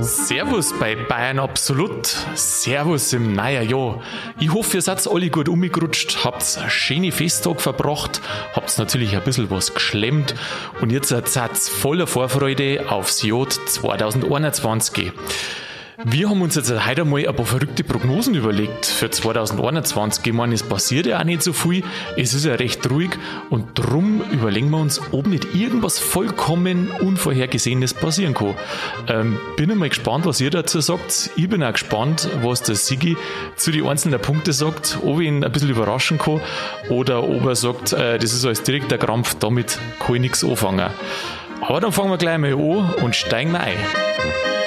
[0.00, 2.06] Servus bei Bayern Absolut.
[2.34, 4.02] Servus im neuen Jahr.
[4.40, 8.20] Ich hoffe, ihr seid alle gut umgerutscht, habt einen schönen Festtag verbracht,
[8.52, 10.34] habt natürlich ein bisschen was geschlemmt
[10.80, 15.12] und jetzt seid ihr voller Vorfreude aufs Jahr 2021.
[16.04, 20.24] Wir haben uns jetzt heute mal ein paar verrückte Prognosen überlegt für 2021.
[20.24, 21.82] Ich meine, es passiert ja auch nicht so viel,
[22.16, 23.10] es ist ja recht ruhig
[23.50, 28.54] und drum überlegen wir uns, ob nicht irgendwas vollkommen Unvorhergesehenes passieren kann.
[29.08, 31.30] Ähm, bin mal gespannt, was ihr dazu sagt.
[31.34, 33.16] Ich bin auch gespannt, was der Sigi
[33.56, 36.40] zu den einzelnen Punkten sagt, ob ich ihn ein bisschen überraschen kann
[36.90, 40.90] oder ob er sagt, äh, das ist alles direkter Krampf, damit kann ich nichts anfangen.
[41.60, 44.57] Aber dann fangen wir gleich mal an und steigen wir ein.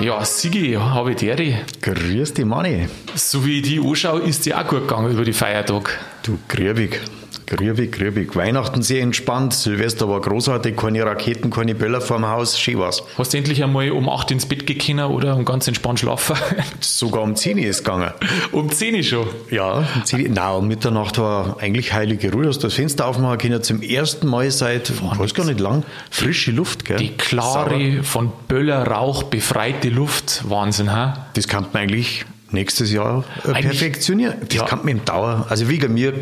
[0.00, 1.36] Ja, Sigi, habe ich dir.
[1.80, 2.86] Grüß dich, Manni.
[3.14, 5.98] So wie ich die anschaue, ist die auch gut gegangen über die Feiertag.
[6.22, 7.00] Du, grübig.
[7.46, 8.34] Grübig, grübig.
[8.34, 13.04] Weihnachten sehr entspannt, Silvester war großartig, keine Raketen, keine Böller vorm Haus, schön was.
[13.16, 16.36] Hast du endlich einmal um 8 ins Bett gekommen oder um ganz entspannt schlafen?
[16.80, 18.10] Sogar um 10 ist es gegangen.
[18.50, 19.28] um 10 schon?
[19.48, 22.48] Ja, um 10 Nein, um Mitternacht war eigentlich heilige Ruhe.
[22.48, 26.50] Hast das Fenster aufmachen können, zum ersten Mal seit, ich weiß gar nicht lang, frische
[26.50, 26.96] Luft, gell?
[26.96, 28.02] Die klare, Sauer.
[28.02, 31.28] von Böllerrauch befreite Luft, Wahnsinn, ha?
[31.34, 34.34] Das kann man eigentlich nächstes Jahr eigentlich, perfektionieren.
[34.48, 34.64] Das ja.
[34.64, 36.12] kann man im Dauer, also wegen mir,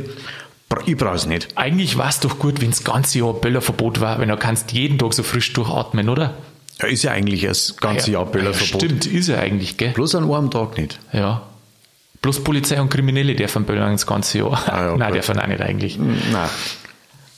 [0.87, 1.49] ich brauche es nicht.
[1.57, 4.99] Eigentlich war es doch gut, wenn das ganze Jahr Böllerverbot war, wenn du kannst jeden
[4.99, 6.35] Tag so frisch durchatmen, oder?
[6.81, 8.83] Ja, ist ja eigentlich das ganze ja, Jahr Böllerverbot.
[8.83, 9.93] Ja, stimmt, ist ja eigentlich, gell?
[9.93, 10.99] Bloß an einem Tag nicht.
[11.13, 11.43] Ja.
[12.23, 14.53] Bloß Polizei und Kriminelle dürfen böllern das ganze Jahr.
[14.67, 15.99] Ah, ja, Nein, dürfen auch nicht eigentlich.
[15.99, 16.49] Nein.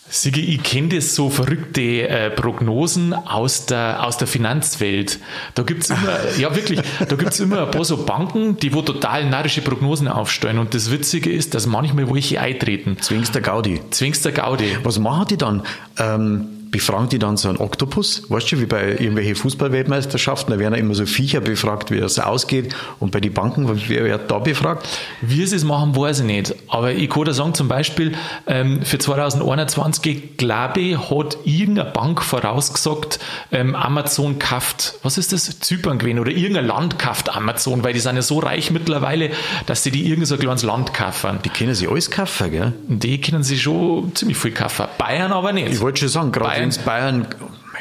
[0.09, 5.19] Sigi, ich kenne das so verrückte äh, Prognosen aus der, aus der Finanzwelt.
[5.55, 9.29] Da gibt's immer, ja wirklich, da gibt's immer ein paar so Banken, die wo total
[9.29, 10.59] narrische Prognosen aufstellen.
[10.59, 12.99] Und das Witzige ist, dass manchmal welche eintreten.
[13.01, 13.81] Zwingst der Gaudi.
[13.91, 14.77] Zwingst der Gaudi.
[14.83, 15.63] Was machen die dann?
[15.99, 20.75] Ähm befragen die dann so einen Oktopus, weißt du, wie bei irgendwelchen Fußballweltmeisterschaften, da werden
[20.75, 22.75] ja immer so Viecher befragt, wie das ausgeht.
[22.99, 24.87] Und bei den Banken, wer wird da befragt?
[25.21, 26.55] Wie sie es machen, weiß ich nicht.
[26.69, 28.13] Aber ich kann da sagen, zum Beispiel
[28.47, 33.21] ähm, für 2021, glaube ich, hat irgendeine Bank vorausgesagt,
[33.53, 35.61] ähm, Amazon kauft, was ist das?
[35.61, 39.31] Zypern gewesen oder irgendein Land kauft Amazon, weil die sind ja so reich mittlerweile,
[39.67, 41.39] dass sie die irgendein so kleines Land kaufen.
[41.45, 42.73] Die können sie alles kaufen, gell?
[42.89, 44.87] Die können sie schon ziemlich viel kaufen.
[44.99, 45.69] Bayern aber nicht.
[45.69, 47.27] Ich wollte schon sagen, gerade Bayern, Bayern,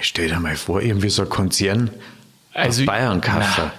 [0.01, 1.89] stell dir mal vor, irgendwie so ein Konzern
[2.53, 3.71] also Bayern kaufen.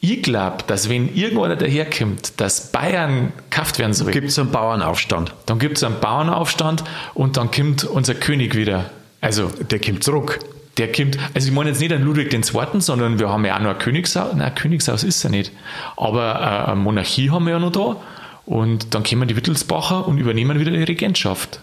[0.00, 4.10] Ich glaube, dass wenn irgendeiner daherkommt, dass Bayern gekauft werden soll.
[4.10, 5.32] Gibt es einen Bauernaufstand.
[5.46, 6.82] Dann gibt es einen Bauernaufstand
[7.14, 8.90] und dann kommt unser König wieder.
[9.20, 10.40] Also, der kommt zurück.
[10.78, 13.60] Der kommt, also ich meine jetzt nicht an Ludwig II., sondern wir haben ja auch
[13.60, 14.34] noch ein Königshaus.
[14.34, 15.52] Nein, Königshaus ist er nicht.
[15.96, 17.96] Aber äh, eine Monarchie haben wir ja noch da.
[18.44, 21.60] Und dann kommen die Wittelsbacher und übernehmen wieder die Regentschaft.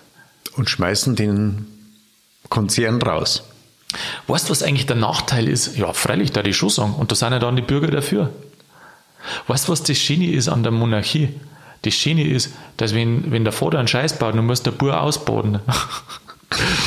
[0.56, 1.66] Und schmeißen den
[2.50, 3.44] Konzern raus.
[4.28, 5.78] Weißt du, was eigentlich der Nachteil ist?
[5.78, 6.94] Ja, freilich, da die schon sagen.
[6.94, 8.32] Und da sind ja dann die Bürger dafür.
[9.48, 11.30] Weißt du, was das Schöne ist an der Monarchie?
[11.82, 15.02] Das Schöne ist, dass wenn, wenn der Vater einen Scheiß baut, dann muss der Bur
[15.02, 15.60] ausbaden.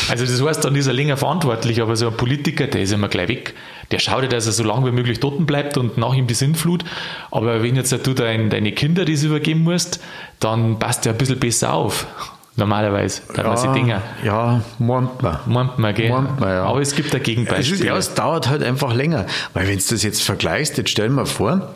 [0.08, 3.06] Also das heißt, dann ist er länger verantwortlich, aber so ein Politiker, der ist immer
[3.06, 3.54] gleich weg.
[3.92, 6.84] Der schaut, dass er so lange wie möglich dort bleibt und nach ihm die Sinnflut.
[7.30, 10.00] Aber wenn jetzt du dein, deine Kinder das übergeben musst,
[10.40, 12.08] dann passt der ein bisschen besser auf
[12.56, 14.02] normalerweise, dann ja, man Dinge.
[14.24, 15.38] Ja, meint man.
[15.46, 16.10] Meint man, gell?
[16.10, 16.64] Meint man, ja.
[16.64, 17.74] Aber es gibt ein Gegenbeispiel.
[17.74, 19.26] Es, ja, es dauert halt einfach länger.
[19.54, 21.72] Weil wenn du das jetzt vergleichst, jetzt stell dir vor,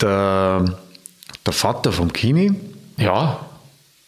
[0.00, 0.64] der,
[1.46, 2.54] der Vater vom Kini,
[2.98, 3.40] ja.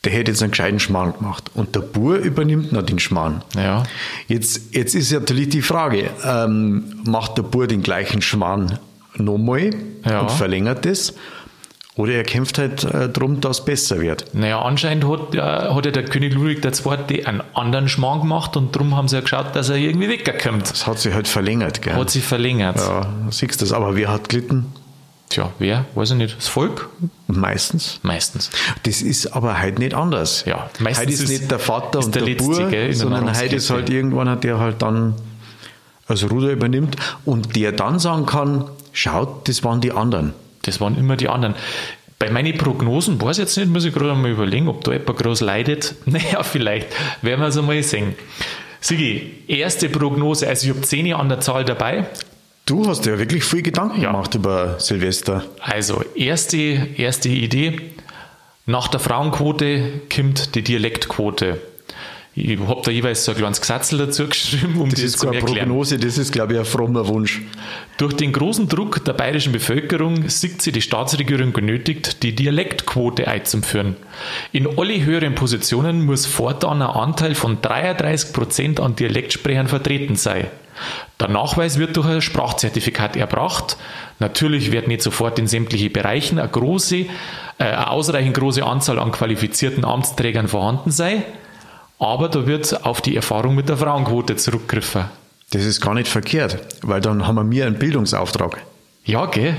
[0.04, 1.50] der hätte jetzt einen gescheiten Schmarrn gemacht.
[1.54, 3.42] Und der Bur übernimmt noch den Schmarrn.
[3.56, 3.84] Ja.
[4.28, 8.78] Jetzt, jetzt ist natürlich die Frage, ähm, macht der Bur den gleichen Schmarrn
[9.16, 9.70] nochmal
[10.04, 10.20] ja.
[10.20, 11.14] und verlängert das?
[11.96, 14.34] Oder er kämpft halt äh, darum, dass es besser wird.
[14.34, 17.24] Naja, anscheinend hat, äh, hat ja der König Ludwig II.
[17.24, 20.70] einen anderen Schmarrn gemacht und darum haben sie ja geschaut, dass er irgendwie wegkommt.
[20.70, 21.94] Das hat sich halt verlängert, gell?
[21.94, 22.76] Hat sich verlängert.
[22.78, 23.72] Ja, siehst du das.
[23.72, 24.72] Aber wer hat gelitten?
[25.28, 25.84] Tja, wer?
[25.94, 26.36] Weiß ich nicht.
[26.36, 26.88] Das Volk?
[27.28, 28.00] Meistens.
[28.02, 28.50] Meistens.
[28.82, 30.44] Das ist aber heute nicht anders.
[30.46, 31.00] Ja, meistens.
[31.00, 33.70] Heute ist, ist nicht der Vater und der, der Letzte, Bur, gell, sondern heute ist
[33.70, 35.14] halt irgendwann, hat der halt dann
[36.08, 40.34] das Ruder übernimmt und der dann sagen kann, schaut, das waren die anderen.
[40.66, 41.54] Das waren immer die anderen.
[42.18, 45.18] Bei meinen Prognosen weiß ich jetzt nicht, muss ich gerade mal überlegen, ob da jemand
[45.18, 45.94] groß leidet.
[46.06, 46.88] Naja, vielleicht
[47.22, 48.14] werden wir es einmal sehen.
[48.80, 52.06] Sigi, erste Prognose, also ich habe 10 an der Zahl dabei.
[52.66, 54.10] Du hast ja wirklich viel Gedanken ja.
[54.10, 55.44] gemacht über Silvester.
[55.60, 56.56] Also, erste,
[56.96, 57.80] erste Idee.
[58.66, 61.60] Nach der Frauenquote kommt die Dialektquote.
[62.36, 65.28] Ich habe da jeweils so ein kleines Gesatzel dazu geschrieben, um das, das ist zu
[65.28, 65.68] erklären.
[65.68, 67.42] Prognose, das ist, glaube ich, ein frommer Wunsch.
[67.96, 73.94] Durch den großen Druck der bayerischen Bevölkerung sieht sie die Staatsregierung genötigt, die Dialektquote einzuführen.
[74.50, 80.48] In alle höheren Positionen muss fortan ein Anteil von 33 Prozent an Dialektsprechern vertreten sein.
[81.20, 83.76] Der Nachweis wird durch ein Sprachzertifikat erbracht.
[84.18, 87.06] Natürlich wird nicht sofort in sämtlichen Bereichen eine große, äh,
[87.58, 91.22] eine ausreichend große Anzahl an qualifizierten Amtsträgern vorhanden sein.
[92.04, 95.06] Aber da wird auf die Erfahrung mit der Frauenquote zurückgegriffen.
[95.52, 98.58] Das ist gar nicht verkehrt, weil dann haben wir einen Bildungsauftrag.
[99.06, 99.56] Ja, gell?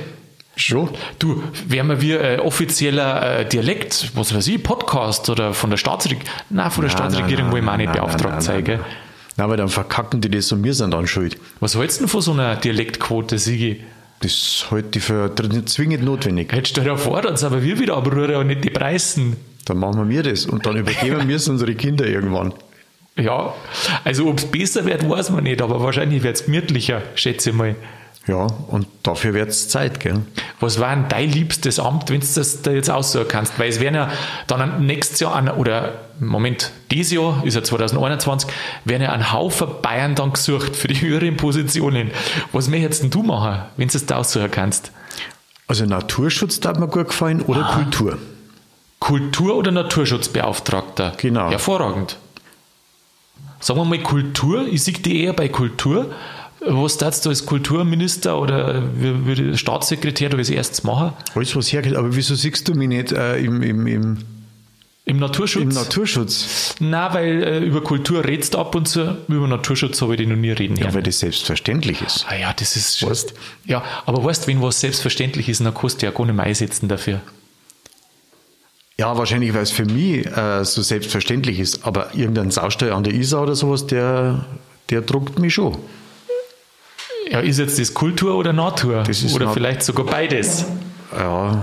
[0.56, 0.90] Schon.
[1.18, 6.24] Du, wären wir äh, offizieller äh, Dialekt, was weiß ich, Podcast oder von der Staatsregierung,
[6.52, 8.80] nein, von der nein, Staatsregierung wollen wir auch nicht nein, beauftragt sein, gell?
[9.38, 11.38] Nein, weil dann verkacken die das und wir sind dann schuld.
[11.60, 13.84] Was hältst du denn von so einer Dialektquote, Sigi?
[14.20, 16.54] Das halte ich für nicht zwingend notwendig.
[16.54, 19.36] Hättest du ja vor, dann sind aber wir wieder abrühren und nicht die Preisen.
[19.66, 22.54] Dann machen wir das und dann übergeben wir es unsere Kinder irgendwann.
[23.18, 23.54] Ja,
[24.04, 27.56] also ob es besser wird, weiß man nicht, aber wahrscheinlich wird es gemütlicher, schätze ich
[27.56, 27.76] mal.
[28.28, 30.22] Ja, und dafür wird es Zeit, gell?
[30.60, 33.60] Was war denn dein liebstes Amt, wenn du das da jetzt aussuchen kannst?
[33.60, 34.12] Weil es werden ja
[34.48, 38.50] dann nächstes Jahr, an, oder Moment, dieses Jahr, ist ja 2021,
[38.84, 42.10] werden ja ein Haufen Bayern dann gesucht für die höheren Positionen.
[42.52, 44.92] Was möchtest denn du machen, wenn du das da aussuchen kannst?
[45.68, 47.76] Also Naturschutz darf mir gut gefallen oder ah.
[47.76, 48.18] Kultur.
[49.06, 51.14] Kultur- oder Naturschutzbeauftragter?
[51.18, 51.52] Genau.
[51.52, 52.18] Hervorragend.
[53.60, 56.12] Sagen wir mal Kultur, ich sehe die eher bei Kultur.
[56.66, 58.82] Was darfst du als Kulturminister oder
[59.54, 61.14] Staatssekretär du als erstes machen?
[61.36, 61.96] Alles, was hergeht.
[61.96, 64.18] Aber wieso siehst du mich nicht äh, im, im, im,
[65.06, 65.62] im Naturschutz?
[65.62, 66.74] Im Naturschutz.
[66.80, 70.28] Nein, weil äh, über Kultur redst du ab und zu, über Naturschutz habe ich dich
[70.28, 72.26] noch nie reden Ja, weil das selbstverständlich ist.
[72.28, 73.08] Ah ja, das ist...
[73.08, 73.36] Weißt?
[73.66, 76.46] Ja, aber weißt du, wenn was selbstverständlich ist, dann kannst du ja gar nicht mehr
[76.46, 77.22] einsetzen dafür.
[78.98, 81.86] Ja, wahrscheinlich, weil es für mich äh, so selbstverständlich ist.
[81.86, 84.46] Aber irgendein Saustall an der Isar oder sowas, der,
[84.90, 85.78] der druckt mich schon.
[87.30, 89.04] Ja, ist jetzt das Kultur oder Natur?
[89.34, 90.66] oder vielleicht sogar beides?
[91.12, 91.62] Ja.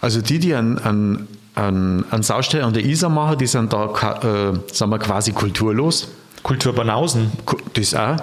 [0.00, 3.86] Also die, die einen, einen, einen, einen Saustall an der Isar machen, die sind da
[3.86, 6.08] äh, sind wir quasi kulturlos.
[6.42, 7.32] Kulturbanausen?
[7.74, 8.16] Das auch.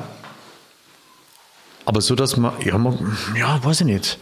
[1.86, 4.20] Aber so, dass man, ja, man, ja, weiß ich nicht.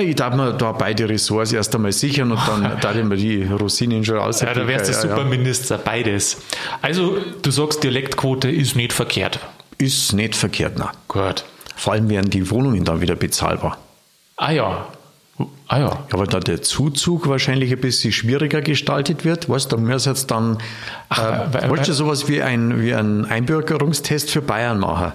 [0.00, 3.44] Ich darf mir da beide Ressorts erst einmal sichern und dann darf ich mir die
[3.44, 4.40] Rosinen schon aus.
[4.40, 5.82] Ja, da wärst du ja, Superminister, ja.
[5.84, 6.38] beides.
[6.82, 9.38] Also, du sagst, Dialektquote ist nicht verkehrt.
[9.78, 10.90] Ist nicht verkehrt, nein.
[11.08, 11.44] Gut.
[11.76, 13.78] Vor allem werden die Wohnungen dann wieder bezahlbar.
[14.36, 14.86] Ah ja.
[15.66, 16.06] Ah ja.
[16.12, 19.48] Ja, weil da der Zuzug wahrscheinlich ein bisschen schwieriger gestaltet wird.
[19.48, 20.58] Weißt du, da müssen jetzt dann,
[21.08, 25.12] Ach, äh, weil, wolltest du sowas wie ein, wie ein Einbürgerungstest für Bayern machen?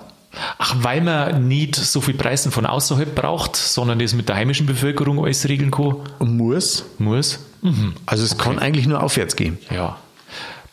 [0.57, 4.65] Ach, weil man nicht so viel Preisen von außerhalb braucht, sondern das mit der heimischen
[4.65, 5.95] Bevölkerung alles regeln kann?
[6.19, 6.85] Muss.
[6.97, 7.39] Muss.
[7.61, 7.93] Mhm.
[8.05, 8.43] Also es okay.
[8.43, 9.57] kann eigentlich nur aufwärts gehen.
[9.71, 9.97] Ja.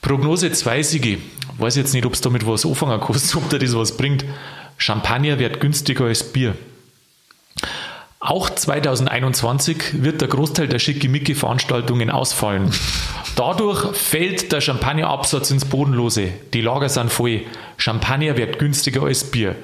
[0.02, 1.18] Prognose 2 Sigi.
[1.58, 4.24] Weiß jetzt nicht, ob es damit was anfangen kannst, ob dir das was bringt.
[4.76, 6.54] Champagner wird günstiger als Bier.
[8.20, 12.70] Auch 2021 wird der Großteil der Schickimicki-Veranstaltungen ausfallen.
[13.36, 16.30] Dadurch fällt der Champagnerabsatz ins Bodenlose.
[16.54, 17.42] Die Lager sind voll.
[17.76, 19.56] Champagner wird günstiger als Bier.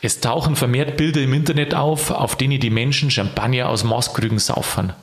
[0.00, 4.94] Es tauchen vermehrt Bilder im Internet auf, auf denen die Menschen Champagner aus Maßkrügen saufen.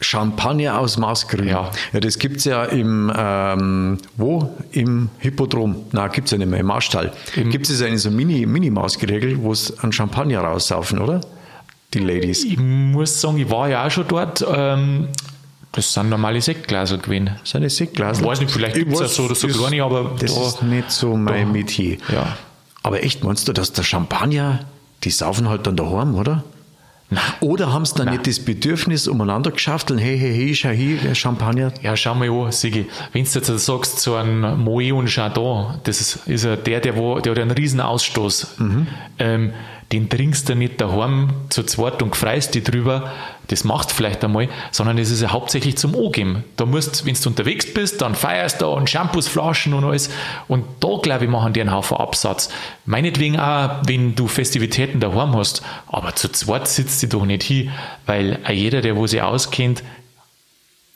[0.00, 1.48] Champagner aus Maßkrügen.
[1.48, 1.72] Ja.
[1.92, 4.54] ja, das gibt es ja im, ähm, wo?
[4.70, 5.84] Im Hippodrom.
[5.90, 7.12] Na, gibt es ja nicht mehr, im Marstall.
[7.34, 11.20] Gibt es eine so Mini-Maßgeregel, Mini wo es einen Champagner raussaufen, oder?
[11.92, 12.44] Die Ladies.
[12.44, 14.46] Ich muss sagen, ich war ja auch schon dort.
[14.48, 15.08] Ähm,
[15.72, 17.30] das sind normale Sektgläser gewesen.
[17.40, 18.20] Das sind Sektgläser?
[18.20, 20.16] Ich weiß nicht, vielleicht gibt es ja so oder so gar nicht, aber.
[20.18, 21.98] Das da, ist nicht so mein da, Metier.
[22.12, 22.36] Ja.
[22.82, 24.60] Aber echt, meinst du, dass der Champagner,
[25.04, 26.44] die saufen halt dann daheim, oder?
[27.10, 30.68] Na, Oder haben sie dann nicht das Bedürfnis umeinander geschafft und hey, hey, hey, schau
[30.68, 31.72] hier, Champagner?
[31.82, 32.86] Ja, schau mal an, Sigi.
[33.12, 36.96] Wenn du jetzt sagst, so ein Moe und Chardon, das ist, ist ja der, der,
[36.96, 38.58] wo, der hat einen riesen Ausstoß.
[38.58, 38.86] Mhm.
[39.18, 39.52] Ähm,
[39.92, 43.10] den trinkst du nicht daheim zu zweit und freust dich drüber,
[43.46, 46.44] das machst du vielleicht einmal, sondern es ist ja hauptsächlich zum Angeben.
[46.56, 50.10] Da musst, wenn du unterwegs bist, dann feierst du und Shampoos, Flaschen und alles.
[50.46, 52.50] Und da, glaube ich, machen die einen Haufen Absatz.
[52.84, 57.70] Meinetwegen auch, wenn du Festivitäten daheim hast, aber zu zweit sitzt sie doch nicht hin,
[58.04, 59.82] weil jeder, der wo sie auskennt,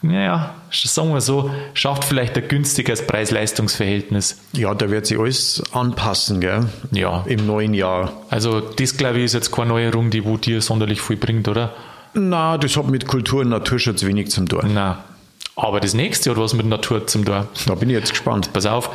[0.03, 4.39] naja, sagen wir so, schafft vielleicht ein günstiges Preis-Leistungs-Verhältnis.
[4.53, 6.69] Ja, da wird sich alles anpassen, gell?
[6.91, 7.25] Ja.
[7.27, 8.13] Im neuen Jahr.
[8.29, 11.73] Also, das glaube ich ist jetzt keine Neuerung, die wo dir sonderlich viel bringt, oder?
[12.15, 14.71] Na, das hat mit Kultur und Naturschutz wenig zum tun.
[14.75, 15.05] Na.
[15.57, 17.47] Aber das nächste hat was mit Natur zum tun.
[17.67, 18.53] Da bin ich jetzt gespannt.
[18.53, 18.91] Pass auf.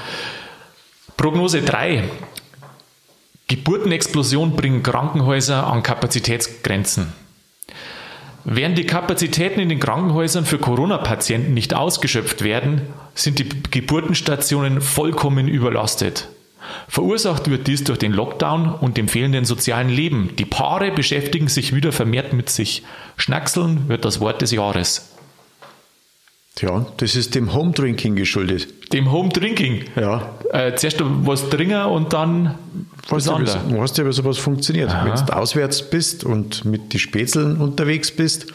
[1.15, 2.03] Prognose 3.
[3.47, 7.13] Geburtenexplosion bringen Krankenhäuser an Kapazitätsgrenzen.
[8.49, 12.79] Während die Kapazitäten in den Krankenhäusern für Corona-Patienten nicht ausgeschöpft werden,
[13.13, 16.29] sind die Geburtenstationen vollkommen überlastet.
[16.87, 20.29] Verursacht wird dies durch den Lockdown und dem fehlenden sozialen Leben.
[20.37, 22.83] Die Paare beschäftigen sich wieder vermehrt mit sich.
[23.17, 25.16] Schnackseln wird das Wort des Jahres.
[26.59, 28.91] Ja, das ist dem Home Drinking geschuldet.
[28.93, 29.85] Dem Home Drinking?
[29.95, 30.37] Ja.
[30.51, 32.55] Äh, zuerst was trinken und dann
[33.09, 33.57] was anderes.
[33.69, 34.89] Du weißt ja, wie sowas funktioniert.
[34.89, 35.05] Aha.
[35.05, 38.47] Wenn du auswärts bist und mit den Spätzeln unterwegs bist,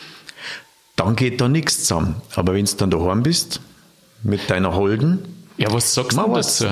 [0.96, 2.16] dann geht da nichts zusammen.
[2.34, 3.60] Aber wenn du dann daheim bist,
[4.22, 5.20] mit deiner Holden.
[5.56, 6.66] Ja, was sagst du dazu?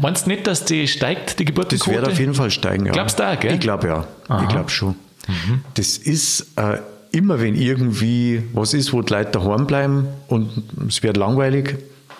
[0.00, 1.96] Meinst du nicht, dass die steigt, die Geburtenquote?
[1.96, 2.92] Das wird auf jeden Fall steigen, ja.
[2.92, 3.54] Glaubst du auch, gell?
[3.54, 4.06] Ich glaube ja.
[4.28, 4.42] Aha.
[4.42, 4.96] Ich glaube schon.
[5.28, 5.62] Mhm.
[5.74, 6.78] Das ist äh,
[7.12, 10.50] immer, wenn irgendwie was ist, wo die Leute daheim bleiben und
[10.88, 11.76] es wird langweilig,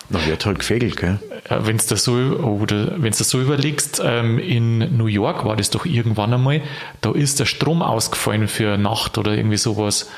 [0.09, 1.19] dann wird halt gefegelt, gell?
[1.49, 5.85] Wenn du das so, oder das so überlegst, ähm, in New York war das doch
[5.85, 6.61] irgendwann einmal,
[6.99, 10.09] da ist der Strom ausgefallen für Nacht oder irgendwie sowas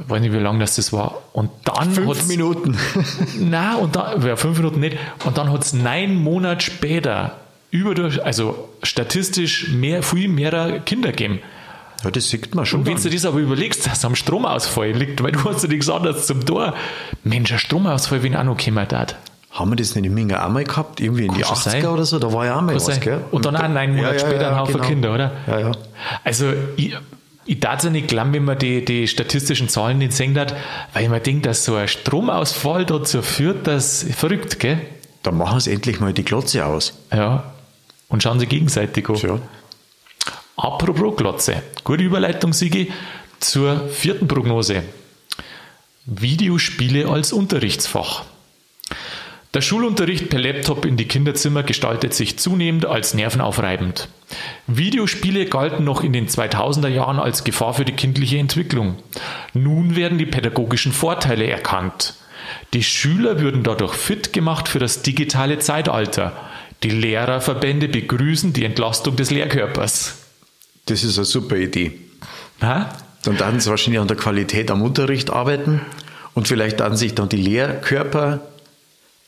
[0.00, 1.22] ich weiß nicht, wie lange das, das war.
[1.32, 2.76] Und dann fünf Minuten.
[3.38, 4.96] Nein, und dann, ja, fünf Minuten nicht.
[5.24, 7.36] Und dann hat es neun Monate später
[7.70, 11.40] überdurch, also statistisch mehr, viel mehr Kinder gegeben.
[12.04, 12.80] Ja, das sieht man schon.
[12.80, 15.88] Und wenn du das aber überlegst, dass am Stromausfall liegt, weil du hast ja nichts
[15.88, 16.74] anderes zum Tor.
[17.24, 19.16] Mensch, ein Stromausfall, wenn auch noch kommen hat.
[19.52, 21.00] Haben wir das nicht in Minga einmal gehabt?
[21.00, 21.86] Irgendwie in die 80er sein.
[21.86, 22.18] oder so?
[22.18, 23.20] Da war ja auch mal was, gell?
[23.30, 24.86] Und dann auch neun Monate ja, ja, später ein Haufen genau.
[24.86, 25.32] Kinder, oder?
[25.46, 25.72] Ja, ja.
[26.24, 26.96] Also, ich,
[27.44, 30.54] ich darf es nicht glauben, wenn man die, die statistischen Zahlen nicht sehen hat,
[30.94, 34.80] weil man denkt, dass so ein Stromausfall dazu führt, dass verrückt, gell?
[35.22, 36.94] Dann machen sie endlich mal die Glotze aus.
[37.12, 37.52] Ja.
[38.08, 39.16] Und schauen sie gegenseitig an.
[39.16, 39.38] Ja.
[40.62, 41.60] Apropos Glotze.
[41.82, 42.92] Gute Überleitung, Sigi,
[43.40, 44.84] zur vierten Prognose.
[46.06, 48.22] Videospiele als Unterrichtsfach.
[49.54, 54.06] Der Schulunterricht per Laptop in die Kinderzimmer gestaltet sich zunehmend als nervenaufreibend.
[54.68, 58.98] Videospiele galten noch in den 2000er Jahren als Gefahr für die kindliche Entwicklung.
[59.54, 62.14] Nun werden die pädagogischen Vorteile erkannt.
[62.72, 66.36] Die Schüler würden dadurch fit gemacht für das digitale Zeitalter.
[66.84, 70.21] Die Lehrerverbände begrüßen die Entlastung des Lehrkörpers.
[70.86, 71.98] Das ist eine super Idee.
[72.60, 72.90] Ha?
[73.24, 75.80] Dann werden sie wahrscheinlich an der Qualität am Unterricht arbeiten
[76.34, 78.40] und vielleicht dann sich dann die Lehrkörper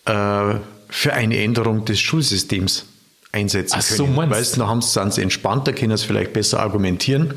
[0.04, 0.54] äh,
[0.88, 2.86] für eine Änderung des Schulsystems
[3.32, 4.14] einsetzen Ach können.
[4.14, 7.34] So weißt, dann haben sie, sie entspannter, können es vielleicht besser argumentieren.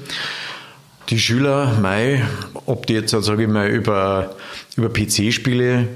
[1.09, 2.23] Die Schüler, Mai,
[2.65, 4.35] ob die jetzt, sage ich mal, über,
[4.75, 5.87] über PC-Spiele,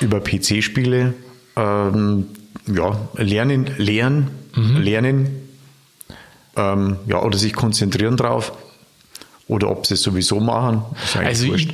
[0.00, 1.14] über PC-Spiele
[1.56, 2.26] ähm,
[2.66, 4.76] ja, lernen, lernen, mhm.
[4.76, 5.41] lernen,
[6.56, 8.52] ähm, ja, oder sich konzentrieren drauf,
[9.48, 10.82] oder ob sie es sowieso machen.
[11.18, 11.68] Also ich,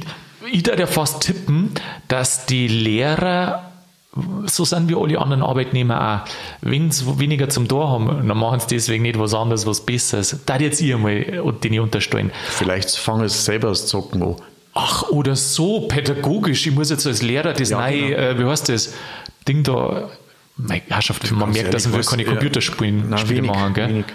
[0.51, 1.71] ich würde ja fast tippen,
[2.09, 3.65] dass die Lehrer
[4.47, 6.31] so sind wie alle anderen Arbeitnehmer auch.
[6.61, 10.41] Wenn sie weniger zum Tor haben, dann machen sie deswegen nicht was anderes, was Besseres.
[10.47, 11.25] Da jetzt ich einmal
[11.63, 12.33] den unterstellen.
[12.49, 14.37] Vielleicht fangen sie selber das Zocken an.
[14.75, 16.67] Ach, oder so pädagogisch.
[16.67, 18.19] Ich muss jetzt als Lehrer das ja, neue, genau.
[18.19, 18.95] äh, wie heißt das,
[19.47, 20.09] Ding da,
[20.57, 23.89] meine Herrschaft, man merkt, dass wir keine Computerspiele ja, machen, gell?
[23.89, 24.07] Wenig.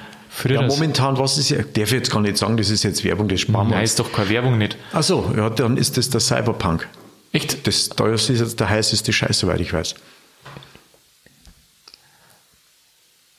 [0.45, 3.27] Ja, momentan, was ist ja, darf ich jetzt gar nicht sagen, das ist jetzt Werbung,
[3.27, 3.75] das sparen wir.
[3.75, 4.77] Nein, ist doch keine Werbung nicht.
[4.91, 6.87] Ach so, ja, dann ist das der Cyberpunk.
[7.31, 7.65] Echt?
[7.67, 9.95] Das, das ist jetzt der heißeste Scheiß, soweit ich weiß.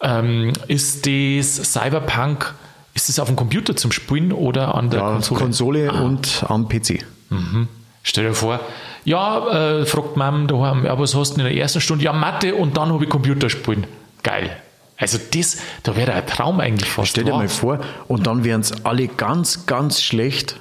[0.00, 2.54] Ähm, ist das Cyberpunk,
[2.94, 5.40] ist das auf dem Computer zum Spielen oder an der ja, Konsole?
[5.40, 6.00] Konsole ah.
[6.02, 7.04] und am PC.
[7.30, 7.68] Mhm.
[8.02, 8.60] Stell dir vor,
[9.04, 12.04] ja, äh, fragt Mom daheim, ja, was hast du in der ersten Stunde?
[12.04, 13.86] Ja, Mathe und dann habe ich Computer spielen.
[14.22, 14.56] Geil.
[14.96, 17.10] Also das, da wäre ein Traum eigentlich fast.
[17.10, 17.38] Stell dir wahr.
[17.40, 20.56] mal vor, und dann wären es alle ganz, ganz schlecht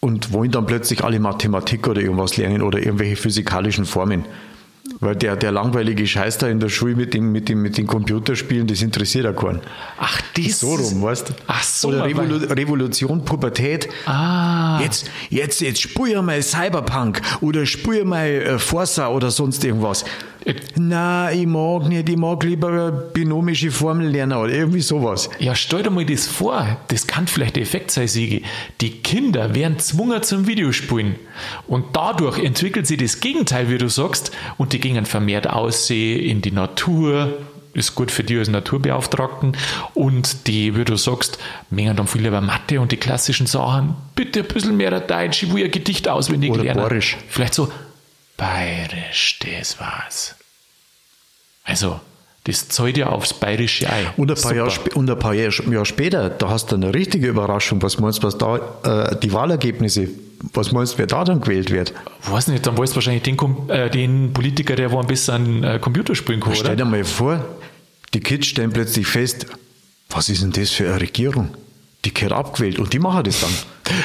[0.00, 4.24] und wollen dann plötzlich alle Mathematik oder irgendwas lernen oder irgendwelche physikalischen Formen.
[4.98, 7.86] Weil der, der langweilige Scheiß da in der Schule mit dem, mit dem, mit den
[7.86, 9.60] Computerspielen, das interessiert ja keinen.
[9.98, 10.60] Ach, das.
[10.60, 11.32] So rum, weißt du?
[11.46, 11.88] Ach so.
[11.88, 13.88] Oder Revolu Revolution, Pubertät.
[14.06, 14.80] Ah.
[14.82, 20.04] Jetzt, jetzt, jetzt spür mal Cyberpunk oder spür mal äh, Forza oder sonst irgendwas.
[20.76, 25.28] Na, ich mag nicht, ich mag lieber binomische Formeln lernen oder irgendwie sowas.
[25.38, 28.42] Ja, stell dir mal das vor, das kann vielleicht der Effekt sein, Sigi.
[28.80, 31.16] Die Kinder werden gezwungen zum Videospielen
[31.66, 36.42] und dadurch entwickelt sich das Gegenteil, wie du sagst, und die gingen vermehrt aussehen in
[36.42, 37.38] die Natur,
[37.72, 39.56] ist gut für die als Naturbeauftragten
[39.94, 41.38] und die, wie du sagst,
[41.70, 43.94] mengen dann viel über Mathe und die klassischen Sachen.
[44.14, 46.82] Bitte ein bisschen mehr Deutsch, ich will ein Gedicht auswendig Oder lernen.
[46.82, 47.16] Borisch.
[47.28, 47.68] Vielleicht so,
[48.40, 50.34] Bayerisch, das war's.
[51.62, 52.00] Also,
[52.44, 54.06] das zahlt ja aufs bayerische Ei.
[54.16, 57.82] Und ein paar, Jahre, und ein paar Jahre später, da hast du eine richtige Überraschung.
[57.82, 58.56] Was meinst du, was da
[59.10, 60.08] äh, die Wahlergebnisse,
[60.54, 61.92] was meinst du, wer da dann gewählt wird?
[62.24, 65.78] Weiß nicht, dann weißt du wahrscheinlich den, äh, den Politiker, der wo ein bisschen äh,
[65.78, 66.54] Computer spielen kann.
[66.54, 67.44] Stell dir mal vor,
[68.14, 69.46] die Kids stellen plötzlich fest,
[70.08, 71.50] was ist denn das für eine Regierung?
[72.06, 73.50] Die gehört abgewählt und die machen das dann.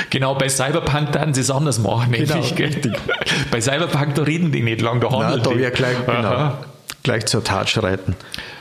[0.09, 2.57] Genau, bei Cyberpunk dann sie es anders machen, Genau, nämlich.
[2.57, 2.93] richtig.
[3.51, 5.57] Bei Cyberpunk, da reden die nicht lang, da Nein, handeln da die.
[5.59, 6.53] wäre gleich, genau,
[7.03, 8.15] gleich zur Tat schreiten.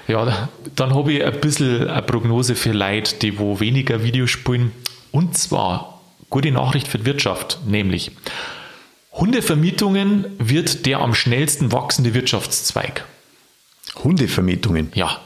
[0.09, 4.73] Ja, dann habe ich ein bisschen eine Prognose für Leute, die wo weniger Videos spielen.
[5.13, 6.01] Und zwar,
[6.31, 8.11] gute Nachricht für die Wirtschaft, nämlich
[9.13, 13.05] Hundevermietungen wird der am schnellsten wachsende Wirtschaftszweig.
[14.03, 14.91] Hundevermietungen.
[14.95, 15.19] Ja,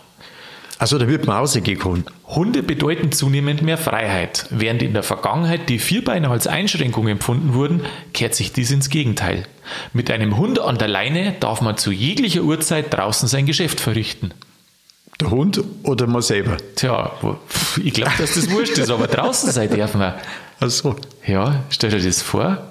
[0.78, 2.04] Also da wird man rausgekommen.
[2.28, 4.46] Hunde bedeuten zunehmend mehr Freiheit.
[4.50, 7.82] Während in der Vergangenheit die Vierbeiner als Einschränkung empfunden wurden,
[8.12, 9.44] kehrt sich dies ins Gegenteil.
[9.92, 14.32] Mit einem Hund an der Leine darf man zu jeglicher Uhrzeit draußen sein Geschäft verrichten.
[15.20, 16.58] Der Hund oder man selber.
[16.76, 17.10] Tja,
[17.82, 20.16] ich glaube, dass das wurscht ist, aber draußen sein dürfen wir.
[20.60, 20.94] Also,
[21.26, 22.70] Ja, stell dir das vor.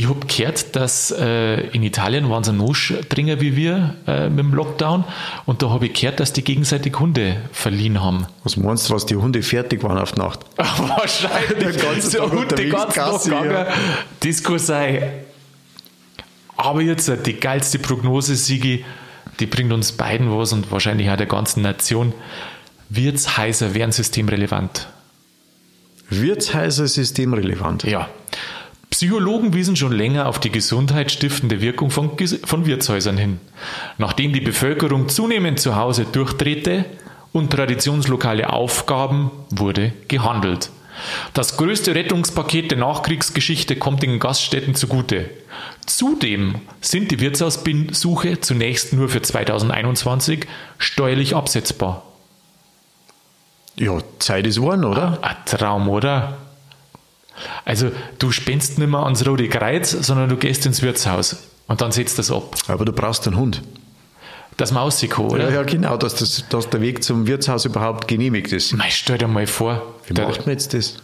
[0.00, 4.38] Ich habe gehört, dass äh, in Italien waren sie noch strenger wie wir äh, mit
[4.38, 5.04] dem Lockdown
[5.44, 8.26] und da habe ich gehört, dass die gegenseitig Hunde verliehen haben.
[8.42, 10.40] was meinst du, was die Hunde fertig waren auf Nacht?
[10.56, 11.58] Wahrscheinlich.
[11.58, 13.66] Den ganzen so Tag Hund den ganzen Tag gegangen.
[14.42, 15.02] kann sein.
[16.56, 18.86] Aber jetzt äh, die geilste Prognose, Sigi,
[19.38, 22.14] die bringt uns beiden was und wahrscheinlich auch der ganzen Nation.
[22.88, 24.88] Wird's heißer, werden systemrelevant?
[26.08, 27.84] Wirtshäuser systemrelevant.
[27.84, 28.08] Ja.
[29.00, 33.40] Psychologen wiesen schon länger auf die gesundheitsstiftende Wirkung von, von Wirtshäusern hin.
[33.96, 36.84] Nachdem die Bevölkerung zunehmend zu Hause durchdrehte
[37.32, 40.68] und traditionslokale Aufgaben, wurde gehandelt.
[41.32, 45.30] Das größte Rettungspaket der Nachkriegsgeschichte kommt den Gaststätten zugute.
[45.86, 50.44] Zudem sind die Wirtshausbesuche zunächst nur für 2021
[50.76, 52.02] steuerlich absetzbar.
[53.76, 55.20] Ja, Zeit ist worden, oder?
[55.22, 56.36] Ein Traum, oder?
[57.64, 61.92] Also, du spendest nicht mehr ans Rote Kreuz, sondern du gehst ins Wirtshaus und dann
[61.92, 62.54] setzt das ab.
[62.68, 63.62] Aber du brauchst einen Hund.
[64.56, 65.48] Das Mausiko, oder?
[65.48, 68.74] Ja, ja, genau, dass, das, dass der Weg zum Wirtshaus überhaupt genehmigt ist.
[68.74, 70.96] Mei, stell dir mal vor, Wie der, macht man jetzt das?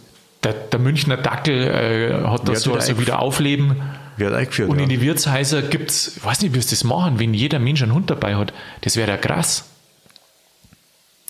[0.43, 3.81] der, der Münchner Dackel äh, hat da Wird so wieder also wieder Aufleben.
[4.17, 4.69] Wird eingeführt.
[4.69, 4.83] Und ja.
[4.83, 7.93] in die Wirtshäuser gibt's, ich weiß nicht, wie sie das machen, wenn jeder Mensch einen
[7.93, 8.53] Hund dabei hat.
[8.81, 9.63] Das wäre ja krass.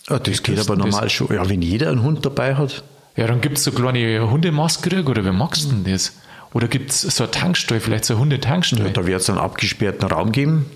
[0.08, 1.32] ah, das geht das- aber das- normal schon.
[1.34, 2.82] Ja, wenn jeder einen Hund dabei hat.
[3.18, 6.12] Ja, dann gibt's so kleine Hundemaske oder wie magst du denn das?
[6.52, 8.84] Oder gibt's so eine Tankstelle, vielleicht so eine Hundetankstelle?
[8.84, 10.66] Ja, da wird es einen abgesperrten Raum geben.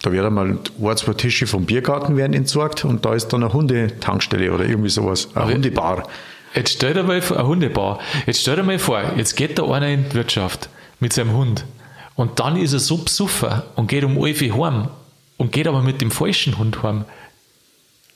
[0.00, 3.52] Da wird einmal ein, zwei Tische vom Biergarten werden entsorgt und da ist dann eine
[3.52, 5.28] Hundetankstelle oder irgendwie sowas.
[5.36, 6.08] Eine Hundebar.
[6.54, 8.00] Jetzt stell dir mal vor, ein Hundebar.
[8.24, 10.70] Jetzt stell dir mal vor, jetzt geht da einer in die Wirtschaft
[11.00, 11.66] mit seinem Hund
[12.14, 14.88] und dann ist er so besoffen und geht um 11 Uhr heim
[15.36, 17.04] und geht aber mit dem falschen Hund heim.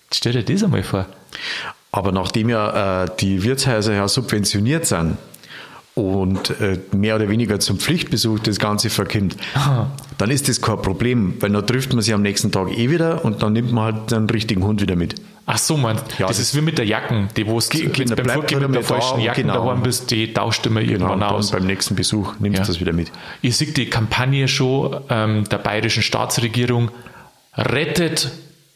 [0.04, 1.04] Jetzt stell dir das einmal vor.
[1.96, 5.16] Aber nachdem ja äh, die Wirtshäuser ja subventioniert sind
[5.94, 9.36] und äh, mehr oder weniger zum Pflichtbesuch das Ganze verkimmt,
[10.18, 13.24] dann ist das kein Problem, weil dann trifft man sich am nächsten Tag eh wieder
[13.24, 15.14] und dann nimmt man halt den richtigen Hund wieder mit.
[15.46, 17.90] Ach so, man, Ja, das, das- ist wie mit der Jacken, die wo Ge- du
[17.90, 19.64] genau, beim bleibt Vorgehen mit der falschen und Jacken genau.
[19.66, 21.52] daheim bist, die tauscht immer Genau, irgendwann aus.
[21.52, 23.12] beim nächsten Besuch nimmst du das wieder mit.
[23.40, 26.90] Ich sehe die Kampagne schon ähm, der bayerischen Staatsregierung,
[27.56, 28.32] rettet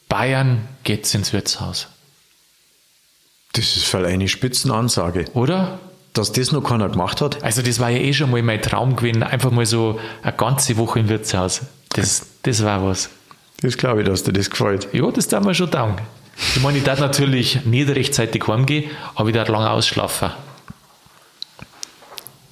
[0.09, 1.89] Bayern, geht's ins Wirtshaus.
[3.53, 5.25] Das ist voll eine Spitzenansage.
[5.35, 5.79] Oder?
[6.13, 8.97] Dass das noch keiner gemacht hat, Also das war ja eh schon mal mein Traum
[8.97, 11.61] gewesen, einfach mal so eine ganze Woche im Wirtshaus.
[11.91, 13.09] Das, das war was.
[13.61, 14.89] das glaube ich, dass dir das gefällt.
[14.93, 16.03] Ja, das darf mir schon danken.
[16.57, 20.31] Ich meine, ich darf natürlich nicht rechtzeitig heimgehen, aber ich darf lange ausschlafen.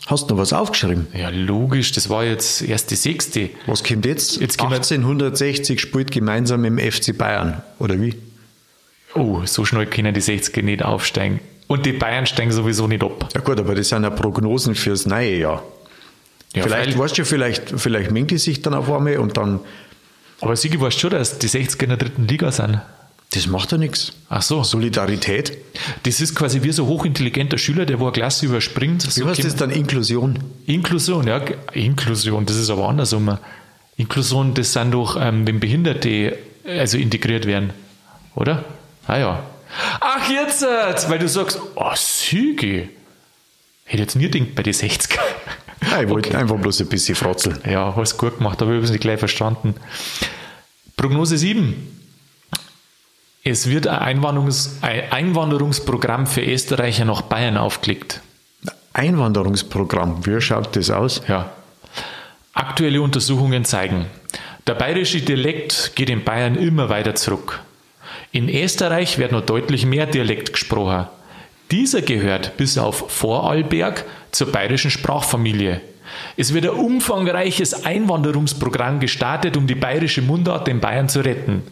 [0.07, 1.09] Hast du noch was aufgeschrieben?
[1.13, 3.51] Ja, logisch, das war jetzt erst die sechste.
[3.67, 4.41] Was kommt jetzt?
[4.41, 8.15] Jetzt kommen wir- 1860 spielt gemeinsam im FC Bayern, oder wie?
[9.17, 11.41] Oh, so schnell können die 60er nicht aufsteigen.
[11.67, 13.29] Und die Bayern steigen sowieso nicht ab.
[13.35, 15.63] Ja gut, aber das sind ja Prognosen fürs neue Jahr.
[16.55, 19.61] Ja, vielleicht, weißt du, vielleicht, vielleicht mengt die sich dann auf einmal und dann,
[20.41, 22.81] Aber Sigi, weißt du schon, dass die 60er in der dritten Liga sind?
[23.35, 24.13] das macht ja nichts.
[24.29, 24.63] Ach so.
[24.63, 25.53] Solidarität.
[26.05, 29.07] Das ist quasi wie so ein hochintelligenter Schüler, der wo eine Klasse überspringt.
[29.07, 30.39] Wie So heißt das dann Inklusion?
[30.67, 31.43] Inklusion, ja.
[31.73, 33.37] Inklusion, das ist aber andersrum.
[33.97, 37.71] Inklusion, das sind doch, ähm, wenn Behinderte also integriert werden,
[38.35, 38.65] oder?
[39.07, 39.43] Ah ja.
[40.01, 42.89] Ach, jetzt, äh, weil du sagst, oh, Sigi.
[43.85, 45.19] Hätte jetzt nie gedacht bei den 60er.
[45.91, 47.61] Ja, ich wollte einfach bloß ein bisschen frotzeln.
[47.69, 49.75] Ja, hast gut gemacht, aber ich habe es nicht gleich verstanden.
[50.97, 51.75] Prognose 7.
[53.45, 58.21] Es wird ein, Einwanderungs ein Einwanderungsprogramm für Österreicher nach Bayern aufgelegt.
[58.93, 61.23] Einwanderungsprogramm, wie schaut das aus?
[61.29, 61.53] Ja.
[62.55, 64.07] Aktuelle Untersuchungen zeigen,
[64.67, 67.61] der bayerische Dialekt geht in Bayern immer weiter zurück.
[68.37, 71.07] In Österreich wird noch deutlich mehr Dialekt gesprochen.
[71.71, 75.81] Dieser gehört bis auf Vorarlberg zur bayerischen Sprachfamilie.
[76.37, 81.63] Es wird ein umfangreiches Einwanderungsprogramm gestartet, um die bayerische Mundart in Bayern zu retten.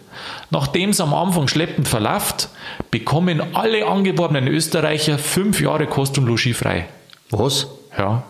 [0.49, 2.49] Nachdem es am Anfang schleppend verläuft,
[2.91, 6.87] bekommen alle angeworbenen Österreicher fünf Jahre Kost und Logis frei.
[7.29, 7.67] Was?
[7.99, 8.23] Ja.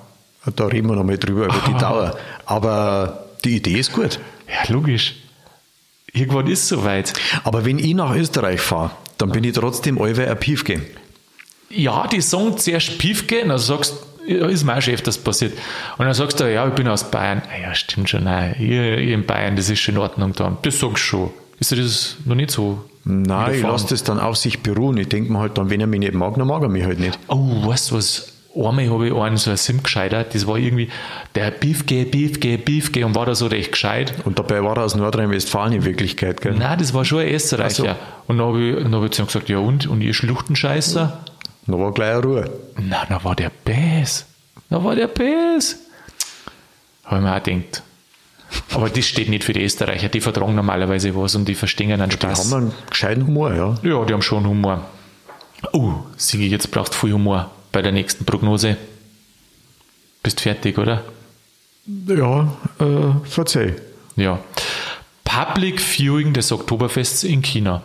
[0.57, 2.19] Da reden wir nochmal drüber, über die Dauer.
[2.47, 4.19] Aber die Idee ist gut.
[4.49, 5.15] Ja, logisch.
[6.15, 7.13] Irgendwann ist es soweit.
[7.43, 10.81] Aber wenn ich nach Österreich fahre, dann bin ich trotzdem allweil ein Piefke.
[11.69, 13.95] Ja, die sagen zuerst Piefke, dann sagst
[14.27, 15.53] ja, ist auch schon öfters passiert.
[15.99, 17.43] Und dann sagst du, ja, ich bin aus Bayern.
[17.47, 20.57] Ah, ja, stimmt schon, nein, ihr, ihr in Bayern, das ist schon in Ordnung da.
[20.63, 21.31] Das sagst du schon.
[21.59, 22.85] Ist dir das noch nicht so?
[23.05, 24.97] Nein, ich lasse das dann auf sich beruhen.
[24.97, 27.01] Ich denke mir halt dann, wenn er mich nicht mag, dann mag er mich halt
[27.01, 27.19] nicht.
[27.29, 28.34] Oh, weißt du was?
[28.57, 30.89] Einmal habe ich einen so ein Sim gescheitert, das war irgendwie
[31.35, 34.15] der Beefge, Beefge, Beefge und war da so recht gescheit.
[34.25, 36.55] Und dabei war er aus Nordrhein-Westfalen in Wirklichkeit, gell?
[36.55, 37.83] Nein, das war schon ein Österreicher.
[37.83, 37.97] So.
[38.29, 39.89] Und dann habe ich, dann hab ich zu ihm gesagt, ja und?
[39.89, 41.19] Und ihr Schluchtenscheißer?
[41.67, 42.51] Dann war gleich eine Ruhe.
[42.77, 44.27] Nein, dann war der Bass.
[44.71, 45.77] Da war der Bass.
[47.05, 47.83] Habe ich mir auch gedacht.
[48.73, 50.09] Aber das steht nicht für die Österreicher.
[50.09, 52.49] Die vertragen normalerweise was und die verstehen einen Spaß.
[52.49, 53.75] Die haben einen gescheiten Humor, ja.
[53.83, 54.85] Ja, die haben schon Humor.
[55.73, 58.77] Oh, Sigi, jetzt brauchst du viel Humor bei der nächsten Prognose.
[60.23, 61.03] Bist fertig, oder?
[62.07, 63.75] Ja, äh, verzeih.
[64.17, 64.39] Ja.
[65.25, 67.83] Public Viewing des Oktoberfests in China.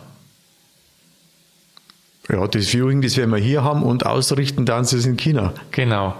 [2.30, 5.52] Ja, das Viewing, das werden wir hier haben und ausrichten dann sie es in China.
[5.72, 6.14] Genau.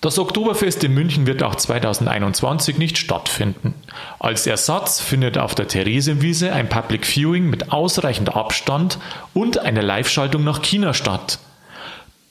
[0.00, 3.74] Das Oktoberfest in München wird auch 2021 nicht stattfinden.
[4.20, 8.98] Als Ersatz findet auf der Theresienwiese ein Public Viewing mit ausreichend Abstand
[9.34, 11.40] und eine Live-Schaltung nach China statt.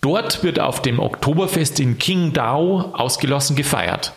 [0.01, 4.13] Dort wird auf dem Oktoberfest in Qingdao ausgelassen gefeiert.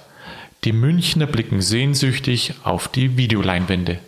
[0.65, 3.99] Die Münchner blicken sehnsüchtig auf die Videoleinwände.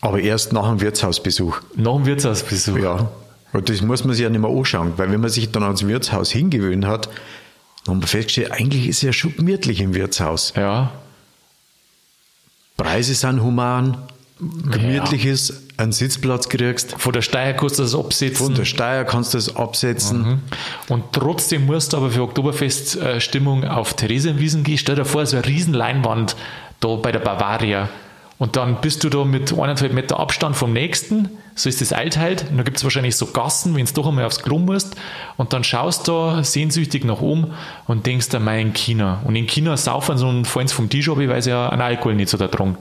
[0.00, 1.60] Aber erst nach dem Wirtshausbesuch.
[1.74, 2.78] Nach dem Wirtshausbesuch.
[2.78, 3.10] Ja.
[3.52, 5.84] Und das muss man sich ja nicht mehr anschauen, weil wenn man sich dann ans
[5.86, 7.08] Wirtshaus hingewöhnt hat,
[7.84, 10.52] dann haben wir festgestellt, eigentlich ist es ja schon gemütlich im Wirtshaus.
[10.54, 10.92] Ja.
[12.76, 13.96] Preise sind human,
[14.40, 15.32] gemütlich ja.
[15.32, 16.94] ist, einen Sitzplatz kriegst.
[16.98, 18.46] Von der Steier kannst du das absetzen.
[18.46, 20.22] Von der Steier kannst du das absetzen.
[20.22, 20.40] Mhm.
[20.88, 24.78] Und trotzdem musst du aber für Oktoberfest äh, Stimmung auf Theresienwiesen gehen.
[24.78, 26.36] Stell dir vor, so eine riesen Leinwand
[26.80, 27.88] da bei der Bavaria.
[28.38, 32.48] Und dann bist du da mit eineinhalb Meter Abstand vom nächsten, so ist das Altheit.
[32.50, 34.94] Und da gibt es wahrscheinlich so Gassen, wenn du doch einmal aufs Klo musst.
[35.36, 37.52] Und dann schaust du da sehnsüchtig nach oben
[37.88, 39.22] und denkst dir, mein China.
[39.24, 42.14] Und in China saufen so und fallen vom Tisch ab, weil sie ja einen Alkohol
[42.14, 42.78] nicht so da dran.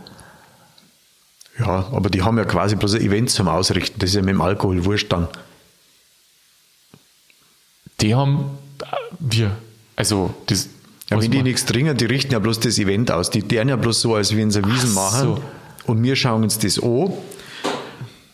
[1.60, 4.00] Ja, aber die haben ja quasi bloß ein Event zum Ausrichten.
[4.00, 5.28] Das ist ja mit dem Alkohol wurscht dann.
[8.00, 8.58] Die haben
[9.20, 9.58] wir.
[9.96, 10.70] Also, das,
[11.10, 13.32] ja, wenn die nichts trinken, die richten ja bloß das Event aus.
[13.32, 15.22] Die tun ja bloß so, als wenn sie Wiesen machen.
[15.22, 15.42] So.
[15.92, 17.14] Und wir schauen uns das an.